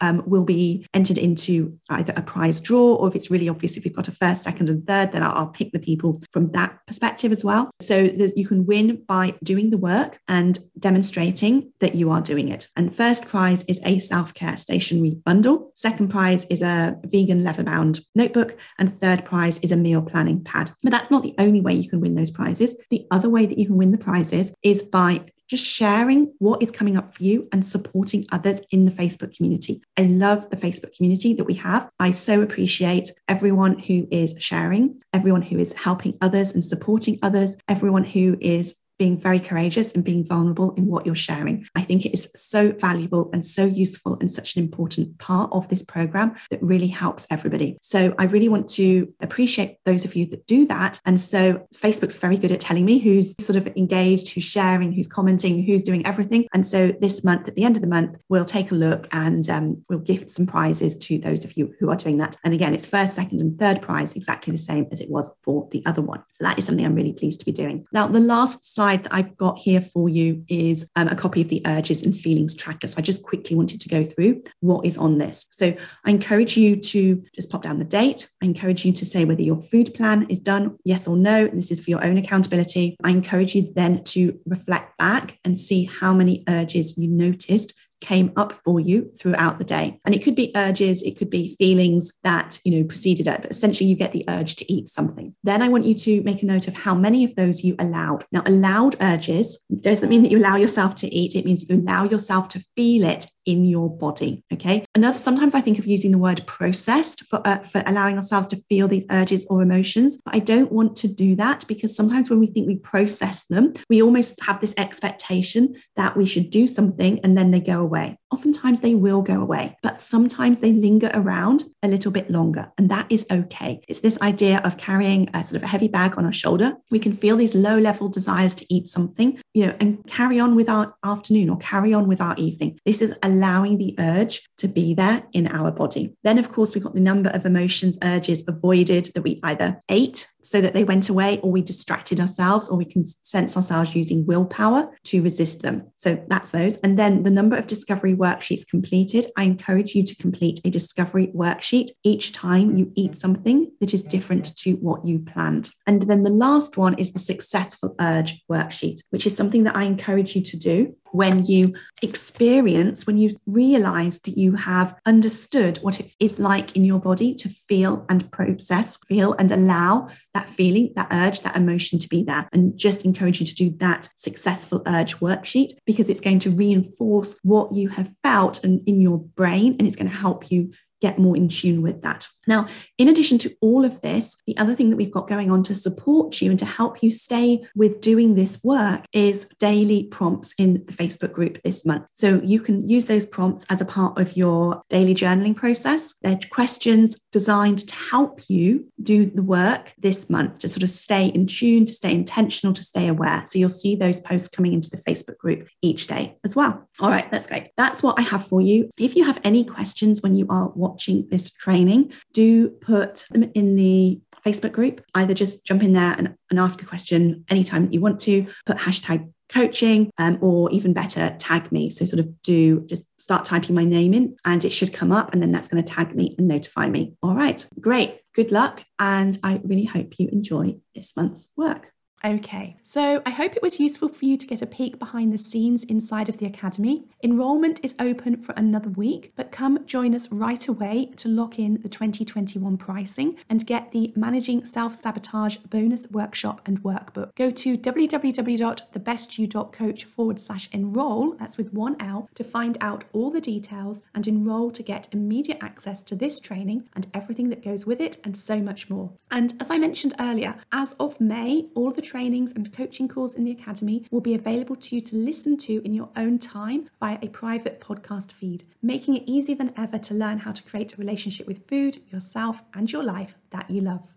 um, 0.00 0.22
will 0.26 0.44
be 0.44 0.86
entered 0.92 1.18
into 1.18 1.78
either 1.90 2.12
a 2.16 2.22
prize 2.22 2.60
draw 2.60 2.94
or 2.94 3.08
if 3.08 3.14
it's 3.14 3.30
really 3.30 3.48
obvious 3.48 3.76
if 3.76 3.84
you've 3.84 3.94
got 3.94 4.08
a 4.08 4.12
first 4.12 4.42
second 4.42 4.68
and 4.68 4.86
third 4.86 5.12
then 5.12 5.22
I'll, 5.22 5.32
I'll 5.32 5.48
pick 5.48 5.72
the 5.72 5.78
people 5.78 6.20
from 6.32 6.50
that 6.52 6.78
perspective 6.86 7.30
as 7.32 7.44
well. 7.44 7.70
So 7.80 8.06
that 8.06 8.36
you 8.36 8.46
can 8.46 8.66
win 8.66 9.04
by 9.06 9.34
doing 9.44 9.70
the 9.70 9.78
work 9.78 10.18
and 10.26 10.58
demonstrating 10.78 11.72
that 11.80 11.94
you 11.94 12.10
are 12.10 12.20
doing 12.20 12.48
it. 12.48 12.68
And 12.76 12.94
first 12.94 13.26
prize 13.26 13.64
is 13.68 13.80
a 13.84 13.98
self 13.98 14.34
care 14.34 14.56
stationery 14.56 15.20
bundle. 15.28 15.70
Second 15.74 16.08
prize 16.08 16.46
is 16.48 16.62
a 16.62 16.96
vegan 17.04 17.44
leather 17.44 17.62
bound 17.62 18.00
notebook. 18.14 18.56
And 18.78 18.90
third 18.90 19.26
prize 19.26 19.58
is 19.58 19.70
a 19.70 19.76
meal 19.76 20.00
planning 20.00 20.42
pad. 20.42 20.72
But 20.82 20.90
that's 20.90 21.10
not 21.10 21.22
the 21.22 21.34
only 21.38 21.60
way 21.60 21.74
you 21.74 21.86
can 21.90 22.00
win 22.00 22.14
those 22.14 22.30
prizes. 22.30 22.74
The 22.88 23.06
other 23.10 23.28
way 23.28 23.44
that 23.44 23.58
you 23.58 23.66
can 23.66 23.76
win 23.76 23.90
the 23.90 23.98
prizes 23.98 24.54
is 24.62 24.82
by 24.82 25.26
just 25.46 25.62
sharing 25.64 26.32
what 26.38 26.62
is 26.62 26.70
coming 26.70 26.96
up 26.96 27.14
for 27.14 27.22
you 27.22 27.46
and 27.52 27.66
supporting 27.66 28.24
others 28.32 28.62
in 28.70 28.86
the 28.86 28.90
Facebook 28.90 29.36
community. 29.36 29.82
I 29.98 30.04
love 30.04 30.48
the 30.48 30.56
Facebook 30.56 30.96
community 30.96 31.34
that 31.34 31.44
we 31.44 31.54
have. 31.54 31.90
I 32.00 32.12
so 32.12 32.40
appreciate 32.40 33.12
everyone 33.28 33.78
who 33.78 34.08
is 34.10 34.34
sharing, 34.38 35.02
everyone 35.12 35.42
who 35.42 35.58
is 35.58 35.74
helping 35.74 36.16
others 36.22 36.54
and 36.54 36.64
supporting 36.64 37.18
others, 37.22 37.54
everyone 37.68 38.04
who 38.04 38.38
is 38.40 38.76
being 38.98 39.18
very 39.18 39.40
courageous 39.40 39.92
and 39.92 40.04
being 40.04 40.26
vulnerable 40.26 40.72
in 40.74 40.86
what 40.86 41.06
you're 41.06 41.14
sharing. 41.14 41.66
I 41.74 41.82
think 41.82 42.04
it 42.04 42.12
is 42.12 42.30
so 42.34 42.72
valuable 42.72 43.30
and 43.32 43.44
so 43.44 43.64
useful 43.64 44.16
and 44.20 44.30
such 44.30 44.56
an 44.56 44.62
important 44.62 45.18
part 45.18 45.50
of 45.52 45.68
this 45.68 45.82
program 45.82 46.34
that 46.50 46.62
really 46.62 46.88
helps 46.88 47.26
everybody. 47.30 47.78
So 47.80 48.14
I 48.18 48.24
really 48.24 48.48
want 48.48 48.68
to 48.70 49.12
appreciate 49.20 49.78
those 49.84 50.04
of 50.04 50.14
you 50.16 50.26
that 50.26 50.46
do 50.46 50.66
that. 50.66 51.00
And 51.04 51.20
so 51.20 51.66
Facebook's 51.74 52.16
very 52.16 52.36
good 52.36 52.52
at 52.52 52.60
telling 52.60 52.84
me 52.84 52.98
who's 52.98 53.34
sort 53.44 53.56
of 53.56 53.66
engaged, 53.76 54.30
who's 54.30 54.44
sharing, 54.44 54.92
who's 54.92 55.06
commenting, 55.06 55.62
who's 55.62 55.82
doing 55.82 56.04
everything. 56.06 56.46
And 56.52 56.66
so 56.66 56.92
this 57.00 57.22
month, 57.24 57.48
at 57.48 57.54
the 57.54 57.64
end 57.64 57.76
of 57.76 57.82
the 57.82 57.88
month, 57.88 58.16
we'll 58.28 58.44
take 58.44 58.70
a 58.70 58.74
look 58.74 59.08
and 59.12 59.48
um, 59.48 59.84
we'll 59.88 59.98
gift 60.00 60.30
some 60.30 60.46
prizes 60.46 60.96
to 60.96 61.18
those 61.18 61.44
of 61.44 61.56
you 61.56 61.74
who 61.78 61.90
are 61.90 61.96
doing 61.96 62.18
that. 62.18 62.36
And 62.44 62.54
again, 62.54 62.74
it's 62.74 62.86
first, 62.86 63.14
second, 63.14 63.40
and 63.40 63.58
third 63.58 63.82
prize 63.82 64.12
exactly 64.14 64.50
the 64.50 64.58
same 64.58 64.86
as 64.90 65.00
it 65.00 65.10
was 65.10 65.30
for 65.42 65.68
the 65.70 65.84
other 65.86 66.02
one. 66.02 66.22
So 66.34 66.44
that 66.44 66.58
is 66.58 66.64
something 66.64 66.84
I'm 66.84 66.94
really 66.94 67.12
pleased 67.12 67.40
to 67.40 67.46
be 67.46 67.52
doing. 67.52 67.86
Now, 67.92 68.06
the 68.06 68.20
last 68.20 68.74
slide 68.74 68.87
slide 68.88 69.04
that 69.04 69.14
I've 69.14 69.36
got 69.36 69.58
here 69.58 69.82
for 69.82 70.08
you 70.08 70.44
is 70.48 70.88
um, 70.96 71.08
a 71.08 71.16
copy 71.16 71.42
of 71.42 71.48
the 71.48 71.60
urges 71.66 72.02
and 72.02 72.16
feelings 72.16 72.54
tracker. 72.54 72.88
So 72.88 72.96
I 72.98 73.02
just 73.02 73.22
quickly 73.22 73.54
wanted 73.54 73.82
to 73.82 73.88
go 73.88 74.02
through 74.02 74.42
what 74.60 74.86
is 74.86 74.96
on 74.96 75.18
this. 75.18 75.46
So 75.50 75.74
I 76.06 76.10
encourage 76.10 76.56
you 76.56 76.76
to 76.76 77.22
just 77.34 77.50
pop 77.50 77.62
down 77.62 77.78
the 77.78 77.84
date. 77.84 78.28
I 78.42 78.46
encourage 78.46 78.86
you 78.86 78.92
to 78.92 79.04
say 79.04 79.26
whether 79.26 79.42
your 79.42 79.62
food 79.62 79.92
plan 79.92 80.26
is 80.30 80.40
done, 80.40 80.78
yes 80.84 81.06
or 81.06 81.16
no. 81.16 81.44
And 81.44 81.58
this 81.58 81.70
is 81.70 81.84
for 81.84 81.90
your 81.90 82.02
own 82.02 82.16
accountability. 82.16 82.96
I 83.04 83.10
encourage 83.10 83.54
you 83.54 83.70
then 83.74 84.04
to 84.04 84.38
reflect 84.46 84.96
back 84.96 85.38
and 85.44 85.60
see 85.60 85.84
how 85.84 86.14
many 86.14 86.44
urges 86.48 86.96
you 86.96 87.08
noticed 87.08 87.74
came 88.00 88.32
up 88.36 88.52
for 88.64 88.80
you 88.80 89.10
throughout 89.18 89.58
the 89.58 89.64
day. 89.64 90.00
And 90.04 90.14
it 90.14 90.22
could 90.22 90.34
be 90.34 90.52
urges, 90.54 91.02
it 91.02 91.18
could 91.18 91.30
be 91.30 91.56
feelings 91.56 92.12
that, 92.22 92.60
you 92.64 92.78
know, 92.78 92.86
preceded 92.86 93.26
it, 93.26 93.42
but 93.42 93.50
essentially 93.50 93.88
you 93.88 93.96
get 93.96 94.12
the 94.12 94.24
urge 94.28 94.56
to 94.56 94.72
eat 94.72 94.88
something. 94.88 95.34
Then 95.44 95.62
I 95.62 95.68
want 95.68 95.84
you 95.84 95.94
to 95.94 96.22
make 96.22 96.42
a 96.42 96.46
note 96.46 96.68
of 96.68 96.74
how 96.74 96.94
many 96.94 97.24
of 97.24 97.34
those 97.34 97.64
you 97.64 97.74
allowed. 97.78 98.24
Now, 98.32 98.42
allowed 98.46 98.96
urges 99.00 99.58
doesn't 99.80 100.08
mean 100.08 100.22
that 100.22 100.30
you 100.30 100.38
allow 100.38 100.56
yourself 100.56 100.94
to 100.96 101.14
eat, 101.14 101.34
it 101.34 101.44
means 101.44 101.68
you 101.68 101.76
allow 101.76 102.04
yourself 102.04 102.48
to 102.50 102.64
feel 102.76 103.04
it 103.04 103.26
in 103.48 103.64
your 103.64 103.88
body. 103.88 104.44
Okay. 104.52 104.84
Another, 104.94 105.18
sometimes 105.18 105.54
I 105.54 105.62
think 105.62 105.78
of 105.78 105.86
using 105.86 106.10
the 106.10 106.18
word 106.18 106.42
processed 106.46 107.24
for, 107.24 107.40
uh, 107.46 107.60
for 107.60 107.82
allowing 107.86 108.16
ourselves 108.16 108.46
to 108.48 108.62
feel 108.68 108.86
these 108.88 109.06
urges 109.10 109.46
or 109.48 109.62
emotions, 109.62 110.20
but 110.22 110.34
I 110.34 110.40
don't 110.40 110.70
want 110.70 110.94
to 110.96 111.08
do 111.08 111.34
that 111.36 111.66
because 111.66 111.96
sometimes 111.96 112.28
when 112.28 112.40
we 112.40 112.48
think 112.48 112.66
we 112.66 112.76
process 112.76 113.46
them, 113.46 113.72
we 113.88 114.02
almost 114.02 114.38
have 114.42 114.60
this 114.60 114.74
expectation 114.76 115.74
that 115.96 116.14
we 116.14 116.26
should 116.26 116.50
do 116.50 116.66
something 116.66 117.20
and 117.24 117.38
then 117.38 117.50
they 117.50 117.60
go 117.60 117.80
away. 117.80 118.18
Oftentimes 118.30 118.80
they 118.80 118.94
will 118.94 119.22
go 119.22 119.40
away, 119.40 119.76
but 119.82 120.00
sometimes 120.00 120.60
they 120.60 120.72
linger 120.72 121.10
around 121.14 121.64
a 121.82 121.88
little 121.88 122.12
bit 122.12 122.30
longer, 122.30 122.70
and 122.76 122.90
that 122.90 123.06
is 123.10 123.26
okay. 123.30 123.80
It's 123.88 124.00
this 124.00 124.20
idea 124.20 124.60
of 124.64 124.76
carrying 124.76 125.28
a 125.34 125.42
sort 125.42 125.56
of 125.56 125.62
a 125.62 125.66
heavy 125.66 125.88
bag 125.88 126.18
on 126.18 126.26
our 126.26 126.32
shoulder. 126.32 126.74
We 126.90 126.98
can 126.98 127.12
feel 127.14 127.36
these 127.36 127.54
low 127.54 127.78
level 127.78 128.08
desires 128.08 128.54
to 128.56 128.66
eat 128.68 128.88
something, 128.88 129.40
you 129.54 129.66
know, 129.66 129.76
and 129.80 130.06
carry 130.06 130.38
on 130.38 130.56
with 130.56 130.68
our 130.68 130.94
afternoon 131.04 131.48
or 131.50 131.56
carry 131.56 131.94
on 131.94 132.06
with 132.06 132.20
our 132.20 132.36
evening. 132.36 132.78
This 132.84 133.00
is 133.00 133.16
allowing 133.22 133.78
the 133.78 133.94
urge 133.98 134.48
to 134.58 134.68
be 134.68 134.94
there 134.94 135.24
in 135.32 135.48
our 135.48 135.70
body. 135.70 136.14
Then, 136.22 136.38
of 136.38 136.52
course, 136.52 136.74
we've 136.74 136.84
got 136.84 136.94
the 136.94 137.00
number 137.00 137.30
of 137.30 137.46
emotions, 137.46 137.98
urges 138.02 138.44
avoided 138.46 139.06
that 139.14 139.22
we 139.22 139.40
either 139.42 139.80
ate 139.88 140.28
so 140.48 140.60
that 140.60 140.74
they 140.74 140.84
went 140.84 141.08
away, 141.08 141.38
or 141.42 141.50
we 141.50 141.62
distracted 141.62 142.20
ourselves, 142.20 142.68
or 142.68 142.76
we 142.76 142.84
can 142.84 143.04
sense 143.22 143.56
ourselves 143.56 143.94
using 143.94 144.26
willpower 144.26 144.90
to 145.04 145.22
resist 145.22 145.62
them. 145.62 145.82
So 145.96 146.22
that's 146.28 146.50
those. 146.50 146.76
And 146.78 146.98
then 146.98 147.22
the 147.22 147.30
number 147.30 147.56
of 147.56 147.66
discovery 147.66 148.14
worksheets 148.14 148.66
completed. 148.66 149.26
I 149.36 149.44
encourage 149.44 149.94
you 149.94 150.02
to 150.04 150.16
complete 150.16 150.60
a 150.64 150.70
discovery 150.70 151.28
worksheet 151.28 151.90
each 152.04 152.32
time 152.32 152.76
you 152.76 152.92
eat 152.94 153.16
something 153.16 153.70
that 153.80 153.94
is 153.94 154.02
different 154.02 154.56
to 154.58 154.72
what 154.74 155.04
you 155.04 155.18
planned. 155.18 155.70
And 155.86 156.02
then 156.02 156.22
the 156.22 156.30
last 156.30 156.76
one 156.76 156.98
is 156.98 157.12
the 157.12 157.18
successful 157.18 157.94
urge 158.00 158.42
worksheet, 158.50 159.00
which 159.10 159.26
is 159.26 159.36
something 159.36 159.64
that 159.64 159.76
I 159.76 159.84
encourage 159.84 160.34
you 160.34 160.42
to 160.42 160.56
do 160.56 160.96
when 161.12 161.44
you 161.44 161.74
experience, 162.02 163.06
when 163.06 163.18
you 163.18 163.30
realize 163.46 164.20
that 164.20 164.36
you 164.36 164.54
have 164.54 164.94
understood 165.06 165.78
what 165.78 166.00
it 166.00 166.10
is 166.20 166.38
like 166.38 166.76
in 166.76 166.84
your 166.84 167.00
body 167.00 167.34
to 167.34 167.48
feel 167.48 168.04
and 168.08 168.30
process, 168.30 168.98
feel 169.08 169.34
and 169.34 169.50
allow 169.50 170.08
that 170.34 170.48
feeling, 170.48 170.92
that 170.96 171.08
urge, 171.10 171.40
that 171.42 171.56
emotion 171.56 171.98
to 171.98 172.08
be 172.08 172.22
there. 172.22 172.48
And 172.52 172.76
just 172.76 173.04
encourage 173.04 173.40
you 173.40 173.46
to 173.46 173.54
do 173.54 173.70
that 173.78 174.08
successful 174.16 174.82
urge 174.86 175.16
worksheet 175.16 175.72
because 175.86 176.10
it's 176.10 176.20
going 176.20 176.38
to 176.40 176.50
reinforce 176.50 177.38
what 177.42 177.72
you 177.72 177.88
have 177.88 178.12
felt 178.22 178.64
and 178.64 178.80
in 178.86 179.00
your 179.00 179.18
brain 179.18 179.76
and 179.78 179.86
it's 179.86 179.96
going 179.96 180.10
to 180.10 180.16
help 180.16 180.50
you 180.50 180.72
get 181.00 181.18
more 181.18 181.36
in 181.36 181.48
tune 181.48 181.82
with 181.82 182.02
that. 182.02 182.26
Now, 182.48 182.66
in 182.96 183.08
addition 183.08 183.38
to 183.38 183.54
all 183.60 183.84
of 183.84 184.00
this, 184.00 184.36
the 184.46 184.56
other 184.56 184.74
thing 184.74 184.90
that 184.90 184.96
we've 184.96 185.12
got 185.12 185.28
going 185.28 185.50
on 185.50 185.62
to 185.64 185.74
support 185.74 186.40
you 186.40 186.50
and 186.50 186.58
to 186.58 186.64
help 186.64 187.02
you 187.02 187.10
stay 187.10 187.64
with 187.76 188.00
doing 188.00 188.34
this 188.34 188.64
work 188.64 189.04
is 189.12 189.46
daily 189.60 190.04
prompts 190.04 190.54
in 190.58 190.84
the 190.86 190.92
Facebook 190.92 191.32
group 191.32 191.62
this 191.62 191.84
month. 191.84 192.06
So 192.14 192.40
you 192.42 192.60
can 192.60 192.88
use 192.88 193.04
those 193.04 193.26
prompts 193.26 193.66
as 193.68 193.80
a 193.80 193.84
part 193.84 194.18
of 194.18 194.36
your 194.36 194.82
daily 194.88 195.14
journaling 195.14 195.54
process. 195.54 196.14
They're 196.22 196.40
questions 196.50 197.20
designed 197.32 197.80
to 197.80 197.94
help 197.94 198.40
you 198.48 198.90
do 199.02 199.26
the 199.26 199.42
work 199.42 199.92
this 199.98 200.30
month 200.30 200.60
to 200.60 200.68
sort 200.68 200.82
of 200.82 200.90
stay 200.90 201.26
in 201.26 201.46
tune, 201.46 201.84
to 201.84 201.92
stay 201.92 202.12
intentional, 202.12 202.72
to 202.74 202.82
stay 202.82 203.08
aware. 203.08 203.44
So 203.46 203.58
you'll 203.58 203.68
see 203.68 203.94
those 203.94 204.20
posts 204.20 204.48
coming 204.48 204.72
into 204.72 204.90
the 204.90 204.96
Facebook 204.98 205.36
group 205.36 205.68
each 205.82 206.06
day 206.06 206.36
as 206.44 206.56
well. 206.56 206.88
All 207.00 207.10
right, 207.10 207.30
that's 207.30 207.46
great. 207.46 207.68
That's 207.76 208.02
what 208.02 208.18
I 208.18 208.22
have 208.22 208.46
for 208.46 208.62
you. 208.62 208.90
If 208.98 209.16
you 209.16 209.24
have 209.24 209.38
any 209.44 209.64
questions 209.64 210.22
when 210.22 210.34
you 210.34 210.46
are 210.48 210.68
watching 210.68 211.28
this 211.28 211.50
training, 211.50 212.12
do 212.38 212.68
put 212.68 213.26
them 213.32 213.50
in 213.56 213.74
the 213.74 214.20
Facebook 214.46 214.70
group. 214.70 215.04
Either 215.12 215.34
just 215.34 215.64
jump 215.64 215.82
in 215.82 215.92
there 215.92 216.14
and, 216.16 216.36
and 216.50 216.60
ask 216.60 216.80
a 216.80 216.86
question 216.86 217.44
anytime 217.50 217.84
that 217.84 217.92
you 217.92 218.00
want 218.00 218.20
to, 218.20 218.46
put 218.64 218.76
hashtag 218.76 219.28
coaching, 219.48 220.08
um, 220.18 220.38
or 220.40 220.70
even 220.70 220.92
better, 220.92 221.34
tag 221.40 221.72
me. 221.72 221.90
So, 221.90 222.04
sort 222.04 222.20
of 222.20 222.40
do 222.42 222.86
just 222.86 223.06
start 223.20 223.44
typing 223.44 223.74
my 223.74 223.82
name 223.82 224.14
in 224.14 224.36
and 224.44 224.64
it 224.64 224.70
should 224.70 224.92
come 224.92 225.10
up, 225.10 225.32
and 225.32 225.42
then 225.42 225.50
that's 225.50 225.66
going 225.66 225.82
to 225.82 225.92
tag 225.92 226.14
me 226.14 226.36
and 226.38 226.46
notify 226.46 226.88
me. 226.88 227.14
All 227.24 227.34
right, 227.34 227.66
great. 227.80 228.14
Good 228.36 228.52
luck. 228.52 228.84
And 229.00 229.36
I 229.42 229.60
really 229.64 229.86
hope 229.86 230.20
you 230.20 230.28
enjoy 230.30 230.76
this 230.94 231.16
month's 231.16 231.50
work. 231.56 231.88
Okay, 232.24 232.76
so 232.82 233.22
I 233.24 233.30
hope 233.30 233.54
it 233.54 233.62
was 233.62 233.78
useful 233.78 234.08
for 234.08 234.24
you 234.24 234.36
to 234.36 234.46
get 234.46 234.60
a 234.60 234.66
peek 234.66 234.98
behind 234.98 235.32
the 235.32 235.38
scenes 235.38 235.84
inside 235.84 236.28
of 236.28 236.38
the 236.38 236.46
Academy. 236.46 237.04
Enrolment 237.22 237.78
is 237.84 237.94
open 238.00 238.42
for 238.42 238.52
another 238.56 238.88
week, 238.88 239.32
but 239.36 239.52
come 239.52 239.86
join 239.86 240.16
us 240.16 240.32
right 240.32 240.66
away 240.66 241.12
to 241.16 241.28
lock 241.28 241.60
in 241.60 241.80
the 241.82 241.88
2021 241.88 242.76
pricing 242.76 243.36
and 243.48 243.64
get 243.66 243.92
the 243.92 244.12
Managing 244.16 244.64
Self 244.64 244.96
Sabotage 244.96 245.58
bonus 245.58 246.08
workshop 246.10 246.60
and 246.66 246.82
workbook. 246.82 247.36
Go 247.36 247.52
to 247.52 247.78
www.thebestyou.coach 247.78 250.04
forward 250.04 250.40
slash 250.40 250.68
enroll, 250.72 251.34
that's 251.34 251.56
with 251.56 251.72
one 251.72 251.94
L, 252.00 252.28
to 252.34 252.42
find 252.42 252.76
out 252.80 253.04
all 253.12 253.30
the 253.30 253.40
details 253.40 254.02
and 254.12 254.26
enroll 254.26 254.72
to 254.72 254.82
get 254.82 255.06
immediate 255.12 255.58
access 255.60 256.02
to 256.02 256.16
this 256.16 256.40
training 256.40 256.88
and 256.96 257.06
everything 257.14 257.48
that 257.50 257.62
goes 257.62 257.86
with 257.86 258.00
it 258.00 258.16
and 258.24 258.36
so 258.36 258.58
much 258.58 258.90
more. 258.90 259.12
And 259.30 259.54
as 259.60 259.70
I 259.70 259.78
mentioned 259.78 260.14
earlier, 260.18 260.56
as 260.72 260.94
of 260.94 261.20
May, 261.20 261.66
all 261.76 261.92
the 261.92 262.07
trainings 262.08 262.52
and 262.52 262.72
coaching 262.72 263.06
calls 263.06 263.34
in 263.34 263.44
the 263.44 263.50
Academy 263.50 264.06
will 264.10 264.20
be 264.20 264.34
available 264.34 264.76
to 264.76 264.96
you 264.96 265.02
to 265.02 265.16
listen 265.16 265.56
to 265.58 265.82
in 265.84 265.92
your 265.92 266.08
own 266.16 266.38
time 266.38 266.88
via 267.00 267.18
a 267.20 267.28
private 267.28 267.80
podcast 267.80 268.32
feed, 268.32 268.64
making 268.80 269.14
it 269.14 269.24
easier 269.26 269.56
than 269.56 269.74
ever 269.76 269.98
to 269.98 270.14
learn 270.14 270.38
how 270.38 270.52
to 270.52 270.62
create 270.62 270.94
a 270.94 270.96
relationship 270.96 271.46
with 271.46 271.66
food, 271.68 272.00
yourself, 272.10 272.62
and 272.72 272.90
your 272.90 273.04
life 273.04 273.36
that 273.50 273.68
you 273.68 273.82
love. 273.82 274.14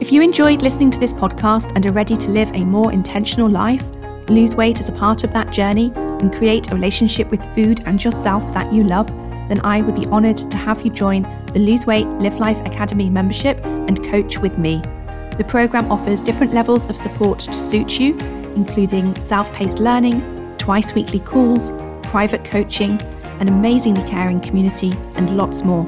If 0.00 0.12
you 0.12 0.22
enjoyed 0.22 0.62
listening 0.62 0.92
to 0.92 1.00
this 1.00 1.12
podcast 1.12 1.74
and 1.74 1.84
are 1.84 1.92
ready 1.92 2.16
to 2.16 2.30
live 2.30 2.52
a 2.54 2.64
more 2.64 2.92
intentional 2.92 3.48
life, 3.48 3.84
lose 4.28 4.54
weight 4.54 4.78
as 4.78 4.88
a 4.88 4.92
part 4.92 5.24
of 5.24 5.32
that 5.32 5.50
journey, 5.50 5.92
and 5.94 6.32
create 6.32 6.70
a 6.70 6.74
relationship 6.74 7.30
with 7.30 7.42
food 7.54 7.80
and 7.86 8.02
yourself 8.02 8.42
that 8.54 8.72
you 8.72 8.84
love, 8.84 9.08
then 9.48 9.60
I 9.64 9.80
would 9.82 9.96
be 9.96 10.06
honoured 10.06 10.36
to 10.36 10.56
have 10.56 10.82
you 10.82 10.90
join 10.90 11.22
the 11.52 11.58
Lose 11.60 11.86
Weight 11.86 12.06
Live 12.06 12.38
Life 12.38 12.60
Academy 12.64 13.10
membership 13.10 13.58
and 13.64 14.04
coach 14.04 14.38
with 14.38 14.58
me. 14.58 14.82
The 15.38 15.44
programme 15.44 15.90
offers 15.90 16.20
different 16.20 16.52
levels 16.52 16.88
of 16.88 16.96
support 16.96 17.38
to 17.38 17.54
suit 17.54 18.00
you, 18.00 18.18
including 18.56 19.14
self 19.20 19.52
paced 19.52 19.78
learning, 19.78 20.56
twice 20.58 20.92
weekly 20.94 21.20
calls, 21.20 21.70
private 22.02 22.44
coaching, 22.44 23.00
an 23.40 23.48
amazingly 23.48 24.02
caring 24.02 24.40
community, 24.40 24.92
and 25.14 25.36
lots 25.36 25.64
more. 25.64 25.86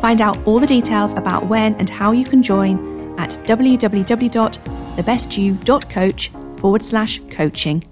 Find 0.00 0.22
out 0.22 0.38
all 0.46 0.58
the 0.58 0.66
details 0.66 1.12
about 1.12 1.46
when 1.46 1.74
and 1.74 1.90
how 1.90 2.12
you 2.12 2.24
can 2.24 2.42
join 2.42 2.78
at 3.18 3.32
www.thebestyou.coach 3.46 6.30
forward 6.58 6.82
slash 6.82 7.20
coaching. 7.30 7.84